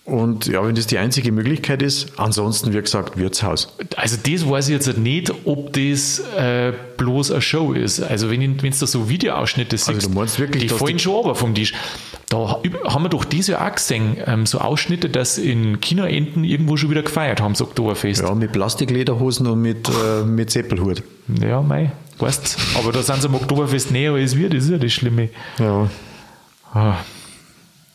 [0.05, 3.69] Und ja, wenn das die einzige Möglichkeit ist, ansonsten, wie gesagt, Wirtshaus.
[3.95, 8.01] Also das weiß ich jetzt nicht, ob das äh, bloß eine Show ist.
[8.01, 11.35] Also wenn du da so Videoausschnitte siehst, also du meinst wirklich, die fallen schon aber
[11.35, 11.73] vom Tisch.
[12.27, 16.75] Da haben wir doch diese Jahr auch gesehen, ähm, so Ausschnitte, dass in China-Enten irgendwo
[16.75, 18.23] schon wieder gefeiert haben, das Oktoberfest.
[18.23, 21.01] Ja, mit Plastiklederhosen und mit, äh, mit Seppelhut.
[21.41, 24.77] Ja, mei, weißt Aber da sind sie am Oktoberfest näher als wir, das ist ja
[24.77, 25.29] das Schlimme.
[25.59, 25.89] Ja.
[26.73, 26.97] Ah.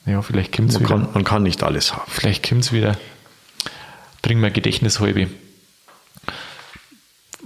[0.09, 0.89] Ja, vielleicht kommt es wieder.
[0.89, 2.05] Kann, man kann nicht alles haben.
[2.09, 2.97] Vielleicht kommt es wieder.
[4.23, 5.29] Bring mal Gedächtnishalbe.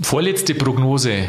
[0.01, 1.29] Vorletzte Prognose.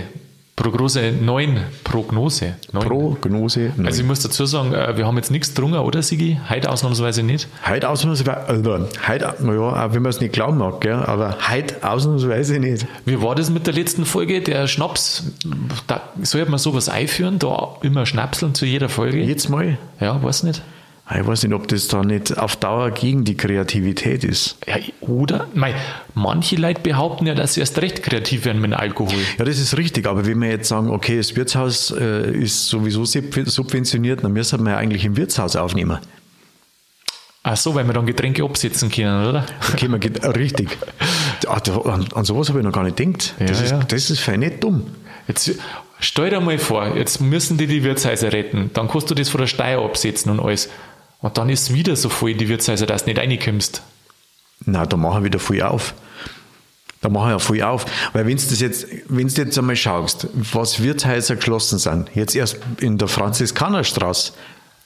[0.56, 1.60] Prognose 9.
[1.84, 2.84] Prognose 9.
[2.84, 3.88] Prognose 9.
[3.88, 6.39] Also ich muss dazu sagen, äh, wir haben jetzt nichts drungen, oder Sigi?
[6.48, 7.48] Heute ausnahmsweise nicht.
[7.67, 11.84] Heute ausnahmsweise, also, heute, ja, auch wenn man es nicht glauben mag, gell, aber heute
[11.84, 12.86] ausnahmsweise nicht.
[13.04, 14.41] Wie war das mit der letzten Folge?
[14.41, 15.24] Der Schnaps,
[15.88, 19.24] da sollte man sowas einführen, da immer Schnapseln zu jeder Folge?
[19.24, 19.80] Jetzt mal?
[20.00, 20.62] Ja, weiß nicht.
[21.12, 24.58] Ich weiß nicht, ob das da nicht auf Dauer gegen die Kreativität ist.
[24.66, 25.48] Ja, oder?
[25.54, 25.76] Mei,
[26.13, 29.20] manche Leute behaupten ja, dass sie erst recht kreativ werden mit Alkohol.
[29.38, 30.08] Ja, das ist richtig.
[30.08, 34.72] Aber wenn wir jetzt sagen, okay, das Wirtshaus äh, ist sowieso subventioniert, dann müssen wir
[34.72, 36.00] ja eigentlich im Wirtshaus aufnehmen.
[37.44, 39.46] Ach so, weil wir dann Getränke absetzen können, oder?
[39.74, 40.78] Okay, man geht, richtig.
[41.46, 43.34] An, an sowas habe ich noch gar nicht gedacht.
[43.39, 43.80] Das, ja, ist, ja.
[43.80, 44.86] das ist fein nicht dumm.
[45.28, 45.52] Jetzt
[46.00, 48.72] stell dir mal vor, jetzt müssen die die Wirtshäuser retten.
[48.74, 50.70] Dann kannst du das von der Steuer absetzen und alles.
[51.24, 53.82] Und dann ist es wieder so voll in die Wirtshäuser, dass du nicht reinkommst.
[54.66, 55.94] Na, da machen wir wieder viel auf.
[57.00, 57.86] Da machen wir ja viel auf.
[58.12, 62.36] Weil wenn du das jetzt, wenn du jetzt einmal schaust, was Wirtshäuser geschlossen sind, jetzt
[62.36, 64.34] erst in der Franziskanerstraße,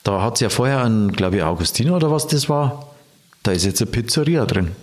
[0.04, 2.94] da hat es ja vorher einen, glaube ich, Augustiner oder was das war,
[3.42, 4.76] da ist jetzt eine Pizzeria drin.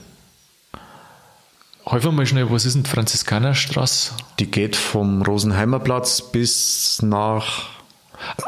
[1.85, 4.11] Häufig mal schnell, was ist denn die Franziskanerstraße?
[4.39, 7.69] Die geht vom Rosenheimer Platz bis nach,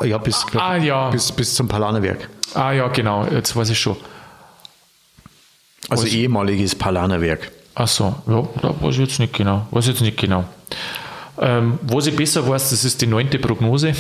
[0.04, 1.10] ja, bis, glaub, ah, ja.
[1.10, 2.30] bis, bis zum Palanerwerk.
[2.54, 3.98] Ah ja, genau, jetzt weiß ich schon.
[5.90, 6.12] Also was?
[6.12, 7.52] ehemaliges Palanerwerk.
[7.76, 9.68] Ach so, ja, da weiß ich jetzt nicht genau.
[9.72, 10.46] Weiß jetzt nicht genau.
[11.40, 13.94] Ähm, was ich besser weiß, das ist die neunte Prognose.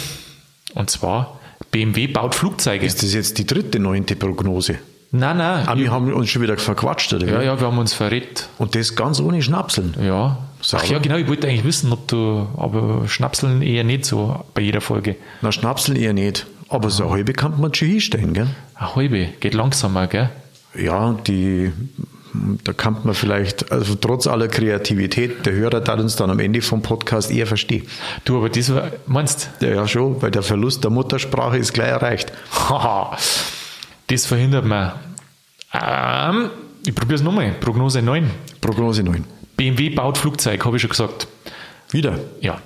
[0.73, 1.39] Und zwar,
[1.71, 2.85] BMW baut Flugzeuge.
[2.85, 4.79] Ist das jetzt die dritte neunte Prognose?
[5.11, 5.67] Nein, nein.
[5.67, 7.27] Ah, wir haben uns schon wieder verquatscht, oder?
[7.27, 8.49] Ja, ja, wir haben uns verrät.
[8.57, 9.95] Und das ganz ohne Schnapseln?
[10.01, 10.37] Ja.
[10.61, 10.83] Sauber.
[10.85, 14.61] Ach ja, genau, ich wollte eigentlich wissen, ob du, aber Schnapseln eher nicht so bei
[14.61, 15.15] jeder Folge.
[15.41, 16.47] Na, Schnapseln eher nicht.
[16.69, 18.47] Aber so eine halbe kann man schon hinstellen, gell?
[18.75, 20.29] Eine halbe, geht langsamer, gell?
[20.75, 21.71] Ja, die,
[22.63, 26.61] da kann man vielleicht, also trotz aller Kreativität, der Hörer darf uns dann am Ende
[26.61, 27.87] vom Podcast eher verstehen.
[28.25, 31.89] Du, aber das war, meinst Ja, ja, schon, weil der Verlust der Muttersprache ist gleich
[31.89, 32.33] erreicht.
[32.51, 33.17] Haha,
[34.07, 34.91] das verhindert man.
[35.73, 36.49] Ähm,
[36.85, 37.55] ich probiere es nochmal.
[37.59, 38.29] Prognose 9.
[38.61, 39.23] Prognose 9.
[39.57, 41.27] BMW baut Flugzeug, habe ich schon gesagt.
[41.91, 42.19] Wieder?
[42.41, 42.61] Ja.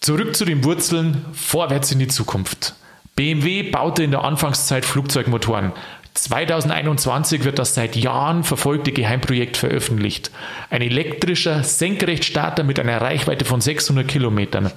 [0.00, 2.74] Zurück zu den Wurzeln, vorwärts in die Zukunft.
[3.16, 5.72] BMW baute in der Anfangszeit Flugzeugmotoren.
[6.14, 10.30] 2021 wird das seit Jahren verfolgte Geheimprojekt veröffentlicht.
[10.70, 14.70] Ein elektrischer Senkrechtstarter mit einer Reichweite von 600 Kilometern.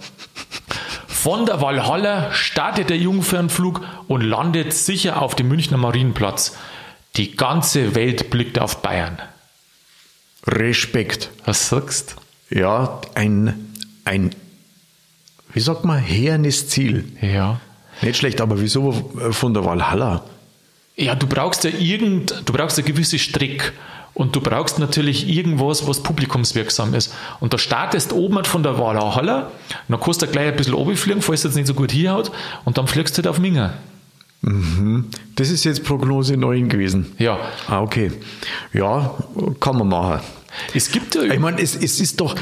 [1.08, 6.56] Von der Walhalla startet der Jungfernflug und landet sicher auf dem Münchner Marienplatz.
[7.16, 9.18] Die ganze Welt blickt auf Bayern.
[10.48, 11.30] Respekt.
[11.46, 12.16] Was sagst
[12.50, 13.74] Ja, ein,
[14.06, 14.32] ein,
[15.54, 17.06] wie sagt man, hernes Ziel.
[17.22, 17.60] Ja.
[18.02, 18.92] Nicht schlecht, aber wieso
[19.32, 20.24] von der Walhalla?
[20.96, 23.74] Ja, du brauchst ja irgend, du brauchst eine gewisse Strick.
[24.14, 27.14] Und du brauchst natürlich irgendwas, was publikumswirksam ist.
[27.40, 29.52] Und da startest oben halt von der Walhalla,
[29.88, 32.32] dann kannst du gleich ein bisschen runterfliegen, falls es jetzt nicht so gut hinhaut,
[32.66, 33.76] und dann fliegst du halt auf Minger.
[34.42, 35.06] Mhm.
[35.36, 37.14] Das ist jetzt Prognose 9 gewesen.
[37.20, 37.38] Ja.
[37.68, 38.12] Ah, okay.
[38.74, 39.16] Ja,
[39.60, 40.22] kann man machen.
[40.74, 41.24] Es gibt ja.
[41.24, 42.36] Ich meine, es, es ist doch,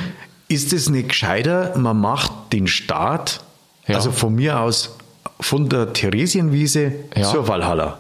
[0.48, 3.42] ist es nicht gescheiter, man macht den Start,
[3.88, 3.96] Ja.
[3.96, 4.98] also von mir aus
[5.40, 7.24] von der Theresienwiese Ja.
[7.24, 7.98] zur Walhalla.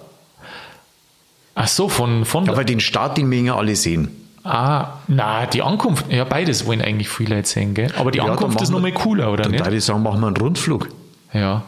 [1.55, 4.09] Ach so, von, von weil den Start, den wir ja alle sehen.
[4.43, 7.91] Ah, na, die Ankunft, ja, beides wollen eigentlich viele Leute sehen, gell?
[7.97, 9.65] Aber die Ja, Ankunft ist nochmal cooler, oder Dann nicht?
[9.65, 10.89] würde ich sagen, machen wir einen Rundflug.
[11.33, 11.63] Ja.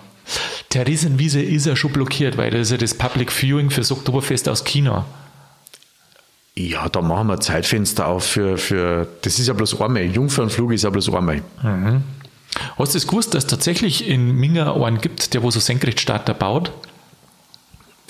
[0.70, 4.64] Theresienwiese ist ja schon blockiert, weil das ist ja das Public Viewing fürs Oktoberfest aus
[4.64, 5.06] China.
[6.58, 10.02] Ja, da machen wir ein Zeitfenster auf für, für das ist ja bloß einmal.
[10.04, 11.44] Jungfernflug ist ja bloß einmal.
[12.80, 16.34] Hast du es gewusst, dass es tatsächlich in Minga einen gibt, der wo so Senkrechtstarter
[16.34, 16.72] baut?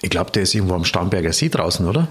[0.02, 2.08] Ich glaube, der ist irgendwo am Starnberger See draußen, oder?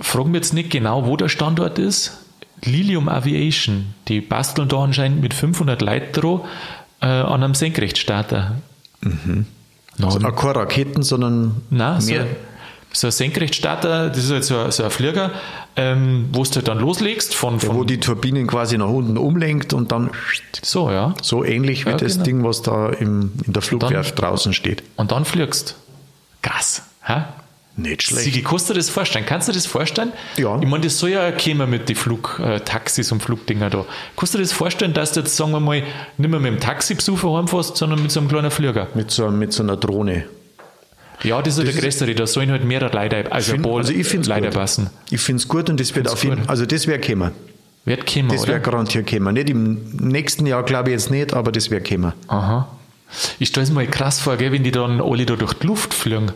[0.00, 2.18] Fragen wir jetzt nicht genau, wo der Standort ist.
[2.64, 6.40] Lilium Aviation, die basteln da anscheinend mit 500 Leuten dran,
[7.00, 8.58] äh, an einem Senkrechtstarter.
[9.00, 9.46] Mhm.
[10.00, 12.22] Also auch keine Raketen, sondern Nein, mehr.
[12.22, 12.28] so
[12.94, 15.30] ein Senkrechtstarter, das ist halt so, ein- so ein Flieger,
[15.76, 19.72] ähm, wo du halt dann loslegst von, wo von die Turbinen quasi nach unten umlenkt
[19.72, 20.10] und dann
[20.62, 21.14] so, ja.
[21.22, 22.24] so ähnlich wie Ja, das genau.
[22.24, 24.82] Ding, was da im, in der Flugwerft draußen steht.
[24.96, 25.76] Und dann fliegst.
[26.42, 26.82] Krass.
[27.04, 27.22] Hä?
[27.74, 28.24] Nicht schlecht.
[28.24, 29.24] Sigi, kannst du dir das vorstellen?
[29.24, 30.12] Kannst du dir das vorstellen?
[30.36, 30.58] Ja.
[30.60, 33.86] Ich meine, das soll ja kommen mit den Flugtaxis und Flugdinger da.
[34.14, 35.82] Kannst du dir das vorstellen, dass du jetzt, sagen wir mal,
[36.18, 38.88] nicht mehr mit dem Taxibesucher heimfährst, sondern mit so einem kleinen Flieger?
[38.94, 40.26] Mit so, mit so einer Drohne.
[41.24, 43.92] Ja, das ist ja der ist- größere, da sollen halt mehrere Leute, also, Find- also
[43.92, 44.54] ich finde es Leute gut.
[44.54, 44.90] passen.
[45.10, 46.48] Ich finde es gut und das wird Find's auf jeden gut.
[46.48, 47.32] also das wäre kommen.
[47.84, 49.34] Wird kommen, Das wäre garantiert kommen.
[49.34, 52.12] Nicht im nächsten Jahr, glaube ich jetzt nicht, aber das wäre kommen.
[52.28, 52.68] Aha.
[53.38, 55.92] Ich stelle es mir krass vor, gell, wenn die dann alle da durch die Luft
[55.92, 56.32] fliegen.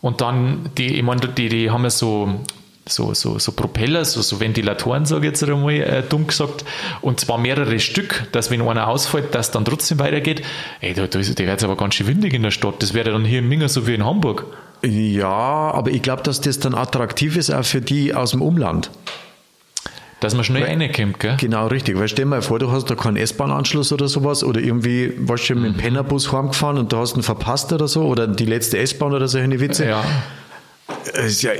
[0.00, 2.40] Und dann, die, ich meine, die, die haben ja so,
[2.88, 6.64] so, so, so Propeller, so, so Ventilatoren, sage ich jetzt einmal, äh, dumm gesagt.
[7.00, 10.42] Und zwar mehrere Stück, dass wenn einer ausfällt, dass dann trotzdem weitergeht.
[10.80, 12.74] Ey, da, da, ist- da wird es aber ganz schön windig in der Stadt.
[12.82, 14.46] Das wäre dann hier in Minga so wie in Hamburg.
[14.84, 18.90] Ja, aber ich glaube, dass das dann attraktiv ist auch für die aus dem Umland.
[20.20, 21.36] Dass man schnell reinkommt, gell?
[21.38, 21.96] Genau, richtig.
[21.96, 25.48] Weil stell dir mal vor, du hast da keinen S-Bahn-Anschluss oder sowas oder irgendwie warst
[25.48, 25.76] du mit dem Mhm.
[25.78, 29.60] Pennerbus heimgefahren und du hast ihn verpasst oder so oder die letzte S-Bahn oder solche
[29.60, 29.86] Witze.
[29.86, 30.04] Ja.
[31.14, 31.52] Es, ist ja,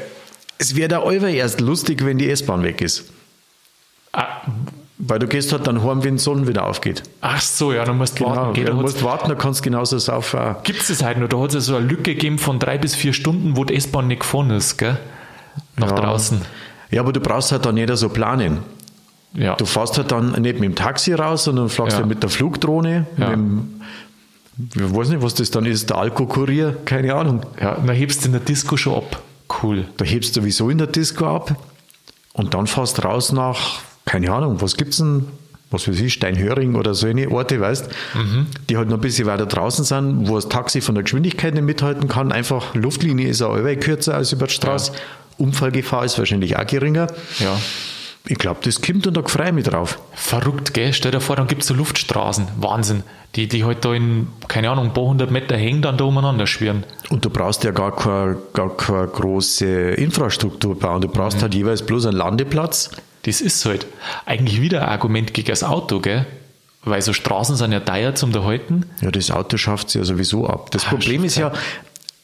[0.59, 3.05] es wäre der Euer erst lustig, wenn die S-Bahn weg ist.
[4.13, 4.27] Ah,
[4.99, 7.03] Weil du gehst halt dann heim, wenn die Sonne wieder aufgeht.
[7.21, 8.55] ach so, ja, dann musst du Genau, warten.
[8.55, 8.65] Gell?
[8.65, 10.57] du Da musst warten, dann kannst du genauso saufen.
[10.65, 11.29] Gibt es das halt noch?
[11.29, 13.75] Da hat es ja so eine Lücke gegeben von drei bis vier Stunden, wo die
[13.77, 14.97] S-Bahn nicht gefahren ist, gell?
[15.77, 15.97] Nach Ja.
[15.97, 16.41] draußen.
[16.91, 18.59] Ja, aber du brauchst halt dann nicht so planen.
[19.35, 19.55] Ja.
[19.57, 21.99] Du fährst halt dann nicht mit dem Taxi raus, sondern fliegst Ja.
[21.99, 23.29] halt mit der Flugdrohne, Ja.
[23.29, 23.81] mit dem,
[24.75, 27.43] ich weiß nicht, was das dann ist, der Alkokurier, keine Ahnung.
[27.61, 29.23] Ja, dann hebst du in der Disco schon ab.
[29.63, 29.87] Cool.
[29.97, 31.57] Da hebst du sowieso in der Disco ab
[32.33, 35.27] und dann fährst raus nach, keine Ahnung, was gibt's denn?
[35.71, 38.47] Was weiß ich, Steinhöring oder so eine Orte, weißt, Mhm.
[38.71, 41.65] die halt noch ein bisschen weiter draußen sind, wo das Taxi von der Geschwindigkeit nicht
[41.65, 42.33] mithalten kann.
[42.33, 44.93] Einfach Luftlinie ist auch kürzer als über die Straße.
[45.37, 47.09] Unfallgefahr ist wahrscheinlich auch geringer.
[47.39, 47.59] Ja.
[48.27, 49.99] Ich glaube, das kommt und da freue ich mich drauf.
[50.15, 50.93] Verrückt, gell?
[50.93, 52.49] Stell dir vor, dann gibt es so Luftstraßen.
[52.59, 53.03] Wahnsinn.
[53.37, 56.47] Die, die halt da in, keine Ahnung, ein paar hundert Meter hängen, dann da umeinander
[56.47, 56.85] schwirren.
[57.11, 61.01] Und du brauchst ja gar keine, gar keine große Infrastruktur bauen.
[61.01, 61.13] Du Mhm.
[61.13, 62.91] brauchst halt jeweils bloß einen Landeplatz.
[63.25, 63.87] Das ist halt
[64.27, 66.27] eigentlich wieder ein Argument gegen das Auto, gell?
[66.85, 68.87] weil so Straßen sind ja teuer zum Erhalten.
[69.03, 70.71] Ja, das Auto schafft es ja sowieso ab.
[70.71, 71.53] Das ah, Problem ist ja,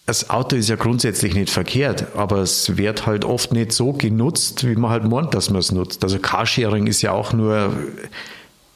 [0.06, 4.66] das Auto ist ja grundsätzlich nicht verkehrt, aber es wird halt oft nicht so genutzt,
[4.66, 6.04] wie man halt meint, dass man es nutzt.
[6.04, 7.72] Also Carsharing ist ja auch nur,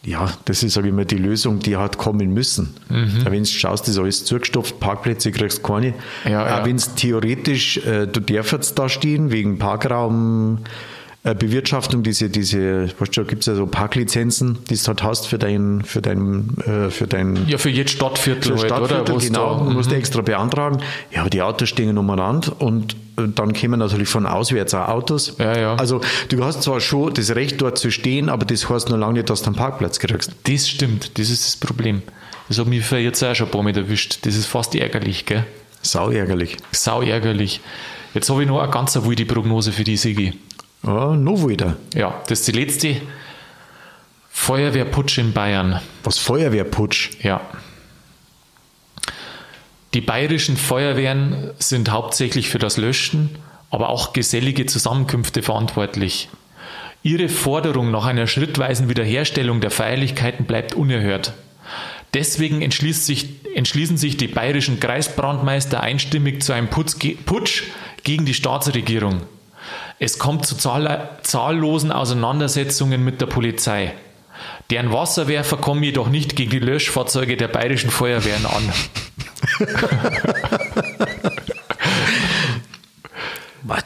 [0.02, 2.74] ja, das ist, sage ich mal, die Lösung, die hat kommen müssen.
[2.88, 3.26] Mhm.
[3.26, 5.94] Wenn du schaust, ist alles zugestopft, Parkplätze kriegst du keine.
[6.24, 6.64] Ja, ja.
[6.64, 10.60] Wenn es theoretisch, äh, du darfst da stehen, wegen Parkraum,
[11.22, 15.38] Bewirtschaftung, diese, diese, was du, gibt es ja so Parklizenzen, die du halt hast für
[15.38, 17.46] dein, für dein, äh, für dein.
[17.48, 19.24] Ja, für jetzt Stadtviertel, für halt, Stadtviertel oder?
[19.24, 20.00] genau, da, musst du mhm.
[20.00, 20.78] extra beantragen.
[21.10, 25.34] Ja, aber die Autos stehen umeinander und äh, dann kommen natürlich von auswärts auch Autos.
[25.38, 25.74] Ja, ja.
[25.74, 29.14] Also du hast zwar schon das Recht dort zu stehen, aber das heißt nur lange
[29.14, 30.32] nicht, dass du einen Parkplatz kriegst.
[30.44, 32.02] Das stimmt, das ist das Problem.
[32.48, 34.20] Das hat mich für jetzt auch schon ein paar Mal erwischt.
[34.22, 35.44] Das ist fast ärgerlich, gell?
[35.82, 36.56] Sau ärgerlich.
[36.72, 37.60] Sau ärgerlich.
[38.14, 40.32] Jetzt habe ich noch eine ganz wilde Prognose für die Sigi.
[40.82, 41.76] Ja, noch wieder.
[41.94, 43.00] Ja, das ist die letzte.
[44.30, 45.80] Feuerwehrputsch in Bayern.
[46.04, 47.10] Was Feuerwehrputsch?
[47.22, 47.40] Ja.
[49.94, 53.36] Die bayerischen Feuerwehren sind hauptsächlich für das Löschen,
[53.70, 56.28] aber auch gesellige Zusammenkünfte verantwortlich.
[57.02, 61.32] Ihre Forderung nach einer schrittweisen Wiederherstellung der Feierlichkeiten bleibt unerhört.
[62.14, 67.64] Deswegen sich, entschließen sich die bayerischen Kreisbrandmeister einstimmig zu einem Putsch
[68.02, 69.22] gegen die Staatsregierung.
[69.98, 73.94] Es kommt zu zahllosen Auseinandersetzungen mit der Polizei.
[74.70, 78.72] Deren Wasserwerfer kommen jedoch nicht gegen die Löschfahrzeuge der bayerischen Feuerwehren an.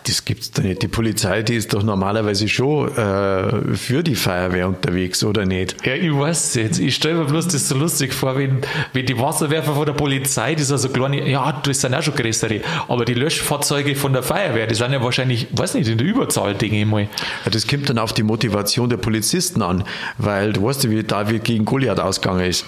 [0.05, 0.83] Das gibt's doch nicht.
[0.83, 5.85] Die Polizei, die ist doch normalerweise schon äh, für die Feuerwehr unterwegs, oder nicht?
[5.85, 6.79] Ja, ich weiß jetzt.
[6.79, 8.61] Ich stelle mir bloß das so lustig vor, wenn,
[8.93, 12.15] wenn die Wasserwerfer von der Polizei, die sind so kleine, ja, das sind auch schon
[12.15, 16.07] größere, aber die Löschfahrzeuge von der Feuerwehr, die sind ja wahrscheinlich, weiß nicht, in der
[16.07, 17.09] Überzahl, denke ich mal.
[17.45, 19.85] Ja, das kommt dann auf die Motivation der Polizisten an,
[20.19, 22.65] weil du weißt ja, wie David gegen Goliath ausgegangen ist.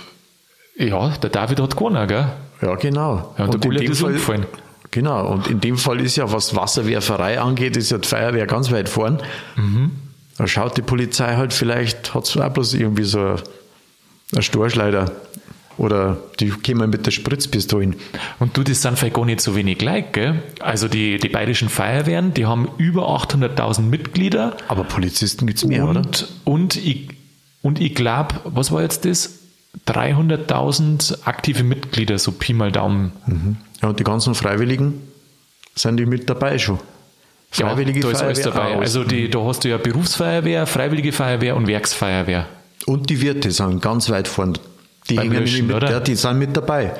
[0.76, 2.26] Ja, der David hat gewonnen, gell?
[2.60, 3.34] Ja, genau.
[3.38, 4.46] Ja, und, und der Goliath ist Fall, umgefallen.
[4.94, 8.70] Genau, und in dem Fall ist ja, was Wasserwerferei angeht, ist ja die Feuerwehr ganz
[8.70, 9.20] weit vorn.
[9.56, 9.90] Mhm.
[10.38, 13.34] Da schaut die Polizei halt, vielleicht hat es auch bloß irgendwie so
[14.32, 15.10] eine Storchleiter.
[15.78, 17.94] Oder die kommen mit der Spritzpistole.
[18.38, 20.42] Und du, das sind vielleicht gar nicht so wenig Leute, gell?
[20.60, 24.56] Also die, die bayerischen Feuerwehren, die haben über 800.000 Mitglieder.
[24.68, 26.08] Aber Polizisten gibt es mehr, und, oder?
[26.44, 27.08] Und ich,
[27.62, 29.40] und ich glaube, was war jetzt das?
[29.88, 33.10] 300.000 aktive Mitglieder, so Pi mal Daumen.
[33.26, 33.56] Mhm.
[33.84, 35.02] Ja, und die ganzen Freiwilligen
[35.74, 36.78] sind die mit dabei schon.
[37.50, 38.32] Freiwillige ja, da Feuerwehr.
[38.32, 38.78] Ist alles dabei.
[38.78, 42.46] Also die, da hast du ja Berufsfeuerwehr, Freiwillige Feuerwehr und Werksfeuerwehr.
[42.86, 44.58] Und die Wirte sind ganz weit vorn.
[45.10, 46.94] Die, hängen löschen, mit, ja, die sind mit dabei.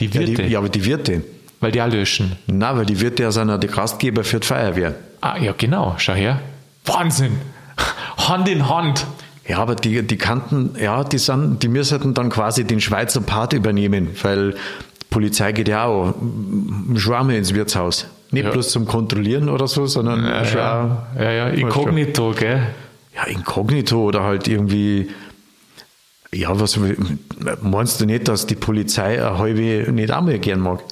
[0.00, 0.32] Die Wirte?
[0.32, 1.24] Ja, die, ja, aber die Wirte.
[1.60, 2.36] Weil die auch löschen.
[2.46, 4.94] Nein, weil die Wirte ja sind ja die Gastgeber für die Feuerwehr.
[5.22, 5.94] Ah, ja, genau.
[5.96, 6.42] Schau her.
[6.84, 7.38] Wahnsinn.
[8.18, 9.06] Hand in Hand.
[9.48, 13.54] Ja, aber die, die kannten, ja, die sind, die müssten dann quasi den Schweizer Part
[13.54, 14.56] übernehmen, weil
[15.12, 16.14] Polizei geht ja auch
[16.96, 18.06] schon einmal ins Wirtshaus.
[18.32, 18.50] Nicht ja.
[18.50, 21.06] bloß zum Kontrollieren oder so, sondern ja, schon ja.
[21.18, 22.62] ja, ja, inkognito, gell?
[23.14, 25.10] Ja, inkognito oder halt irgendwie,
[26.32, 26.80] ja, was
[27.60, 30.82] meinst du nicht, dass die Polizei eine halbe nicht einmal gern mag?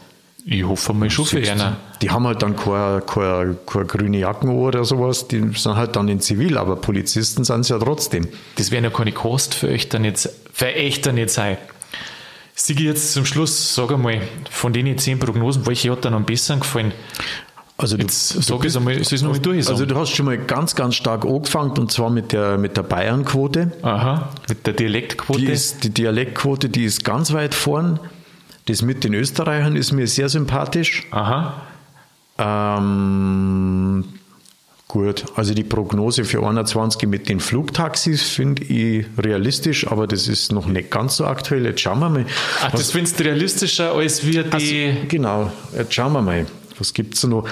[0.45, 1.77] Ich hoffe mal schon für einer.
[2.03, 6.09] Die haben halt dann keine, keine, keine grüne Jacken oder sowas, die sind halt dann
[6.09, 8.29] in Zivil, aber Polizisten sind es ja trotzdem.
[8.57, 11.57] Das werden ja keine Kost für euch dann jetzt, für euch dann nicht sein.
[12.63, 14.21] Sigi, jetzt zum Schluss, sag einmal,
[14.51, 16.93] von den zehn Prognosen, welche hat dir am besten gefallen?
[17.79, 20.37] Also du, Jetzt du sag es einmal, es nochmal durch Also du hast schon mal
[20.37, 23.73] ganz, ganz stark angefangen und zwar mit der, mit der Bayern-Quote.
[23.81, 25.41] Aha, mit der Dialektquote.
[25.41, 27.99] Die, ist, die Dialektquote, die ist ganz weit vorn.
[28.67, 31.07] Das mit den Österreichern ist mir sehr sympathisch.
[31.13, 31.63] Aha.
[32.37, 34.05] Ähm,
[34.91, 40.51] Gut, also die Prognose für 21 mit den Flugtaxis finde ich realistisch, aber das ist
[40.51, 41.65] noch nicht ganz so aktuell.
[41.65, 42.27] Jetzt schauen wir mal.
[42.61, 44.87] Ach, das findest du realistischer als wir die.
[44.89, 46.45] Also, genau, jetzt schauen wir mal.
[46.77, 47.49] Was gibt es noch?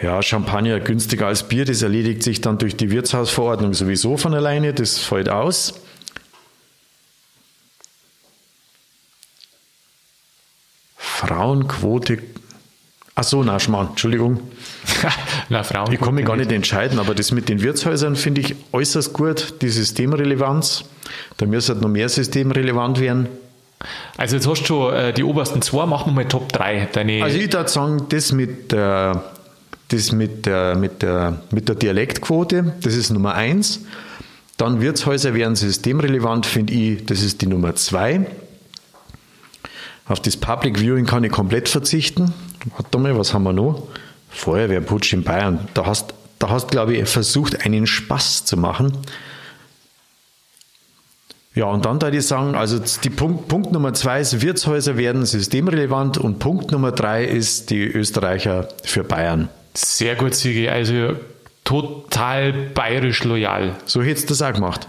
[0.00, 4.72] Ja, Champagner günstiger als Bier, das erledigt sich dann durch die Wirtshausverordnung sowieso von alleine,
[4.72, 5.74] das fällt aus.
[10.96, 12.16] Frauenquote
[13.20, 14.38] Ach so, na, Schmarrn, Entschuldigung.
[15.48, 15.92] na, Frauen.
[15.92, 19.54] Ich kann mich gar nicht entscheiden, aber das mit den Wirtshäusern finde ich äußerst gut,
[19.60, 20.84] die Systemrelevanz.
[21.36, 23.26] Da müsste halt noch mehr systemrelevant werden.
[24.16, 26.90] Also jetzt hast du schon äh, die obersten zwei, machen wir mal Top 3.
[26.92, 29.24] Deine also ich würde sagen, das mit der,
[29.88, 33.80] das mit der, mit der, mit der Dialektquote, das ist Nummer 1.
[34.58, 38.26] Dann Wirtshäuser wären systemrelevant, finde ich, das ist die Nummer 2.
[40.08, 42.32] Auf das Public Viewing kann ich komplett verzichten.
[42.76, 43.86] Warte mal, was haben wir noch?
[44.30, 45.68] Feuerwehrputsch in Bayern.
[45.74, 48.92] Da hast, da hast glaube ich, versucht, einen Spaß zu machen.
[51.54, 55.26] Ja, und dann da ich sagen, also die Punkt, Punkt Nummer zwei ist, Wirtshäuser werden
[55.26, 59.48] systemrelevant und Punkt Nummer drei ist die Österreicher für Bayern.
[59.74, 60.68] Sehr gut, Sigi.
[60.68, 61.16] Also
[61.64, 63.74] total bayerisch loyal.
[63.86, 64.86] So hättest du das auch gemacht.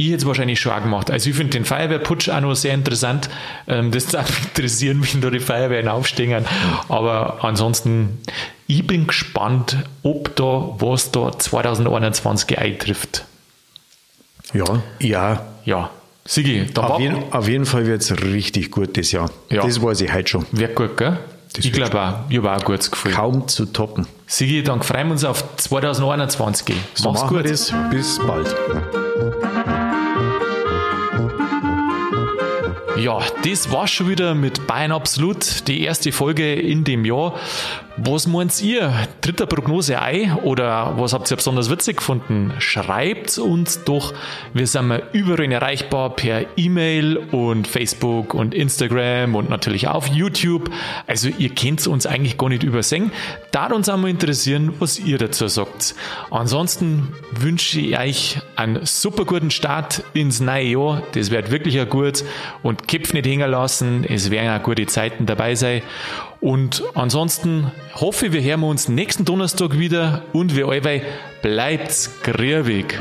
[0.00, 1.10] Ich hätte es wahrscheinlich schon auch gemacht.
[1.10, 3.28] Also ich finde den Feuerwehrputsch auch noch sehr interessant.
[3.68, 6.46] Ähm, das darf mich interessieren, wenn da die Feuerwehren aufstehen.
[6.88, 8.18] Aber ansonsten,
[8.66, 13.26] ich bin gespannt, ob da was da 2021 eintrifft.
[14.54, 15.44] Ja, ja.
[15.66, 15.90] Ja.
[16.24, 19.30] Sigi, da auf, jeden, auf jeden Fall wird es richtig gut das Jahr.
[19.50, 19.62] Ja.
[19.62, 20.46] Das weiß ich heute schon.
[20.52, 21.18] Wird gut, gell?
[21.52, 23.12] Das ich glaube auch, ich habe auch ein gutes Gefühl.
[23.12, 24.06] Kaum zu toppen.
[24.26, 26.74] Sigi, dann freuen wir uns auf 2021.
[26.94, 27.44] So Mach's gut.
[27.44, 27.74] Das.
[27.90, 28.54] Bis bald.
[33.00, 37.32] Ja, das war schon wieder mit Bayern Absolut, die erste Folge in dem Jahr.
[37.96, 38.92] Was meint ihr?
[39.20, 42.52] Dritter Prognose ein oder was habt ihr besonders witzig gefunden?
[42.58, 44.14] Schreibt uns doch.
[44.54, 50.70] Wir sind überall erreichbar per E-Mail und Facebook und Instagram und natürlich auf YouTube.
[51.06, 53.10] Also ihr könnt uns eigentlich gar nicht übersehen.
[53.50, 55.94] Da uns einmal interessieren, was ihr dazu sagt.
[56.30, 61.02] Ansonsten wünsche ich euch einen super guten Start ins neue Jahr.
[61.12, 62.24] Das wird wirklich ein gut
[62.62, 64.04] und Kipf nicht hängen lassen.
[64.04, 65.82] Es werden auch gute Zeiten dabei sein.
[66.40, 71.02] Und ansonsten hoffe ich, wir hören uns nächsten Donnerstag wieder und wie allweil
[71.42, 72.98] bleibt's grübig.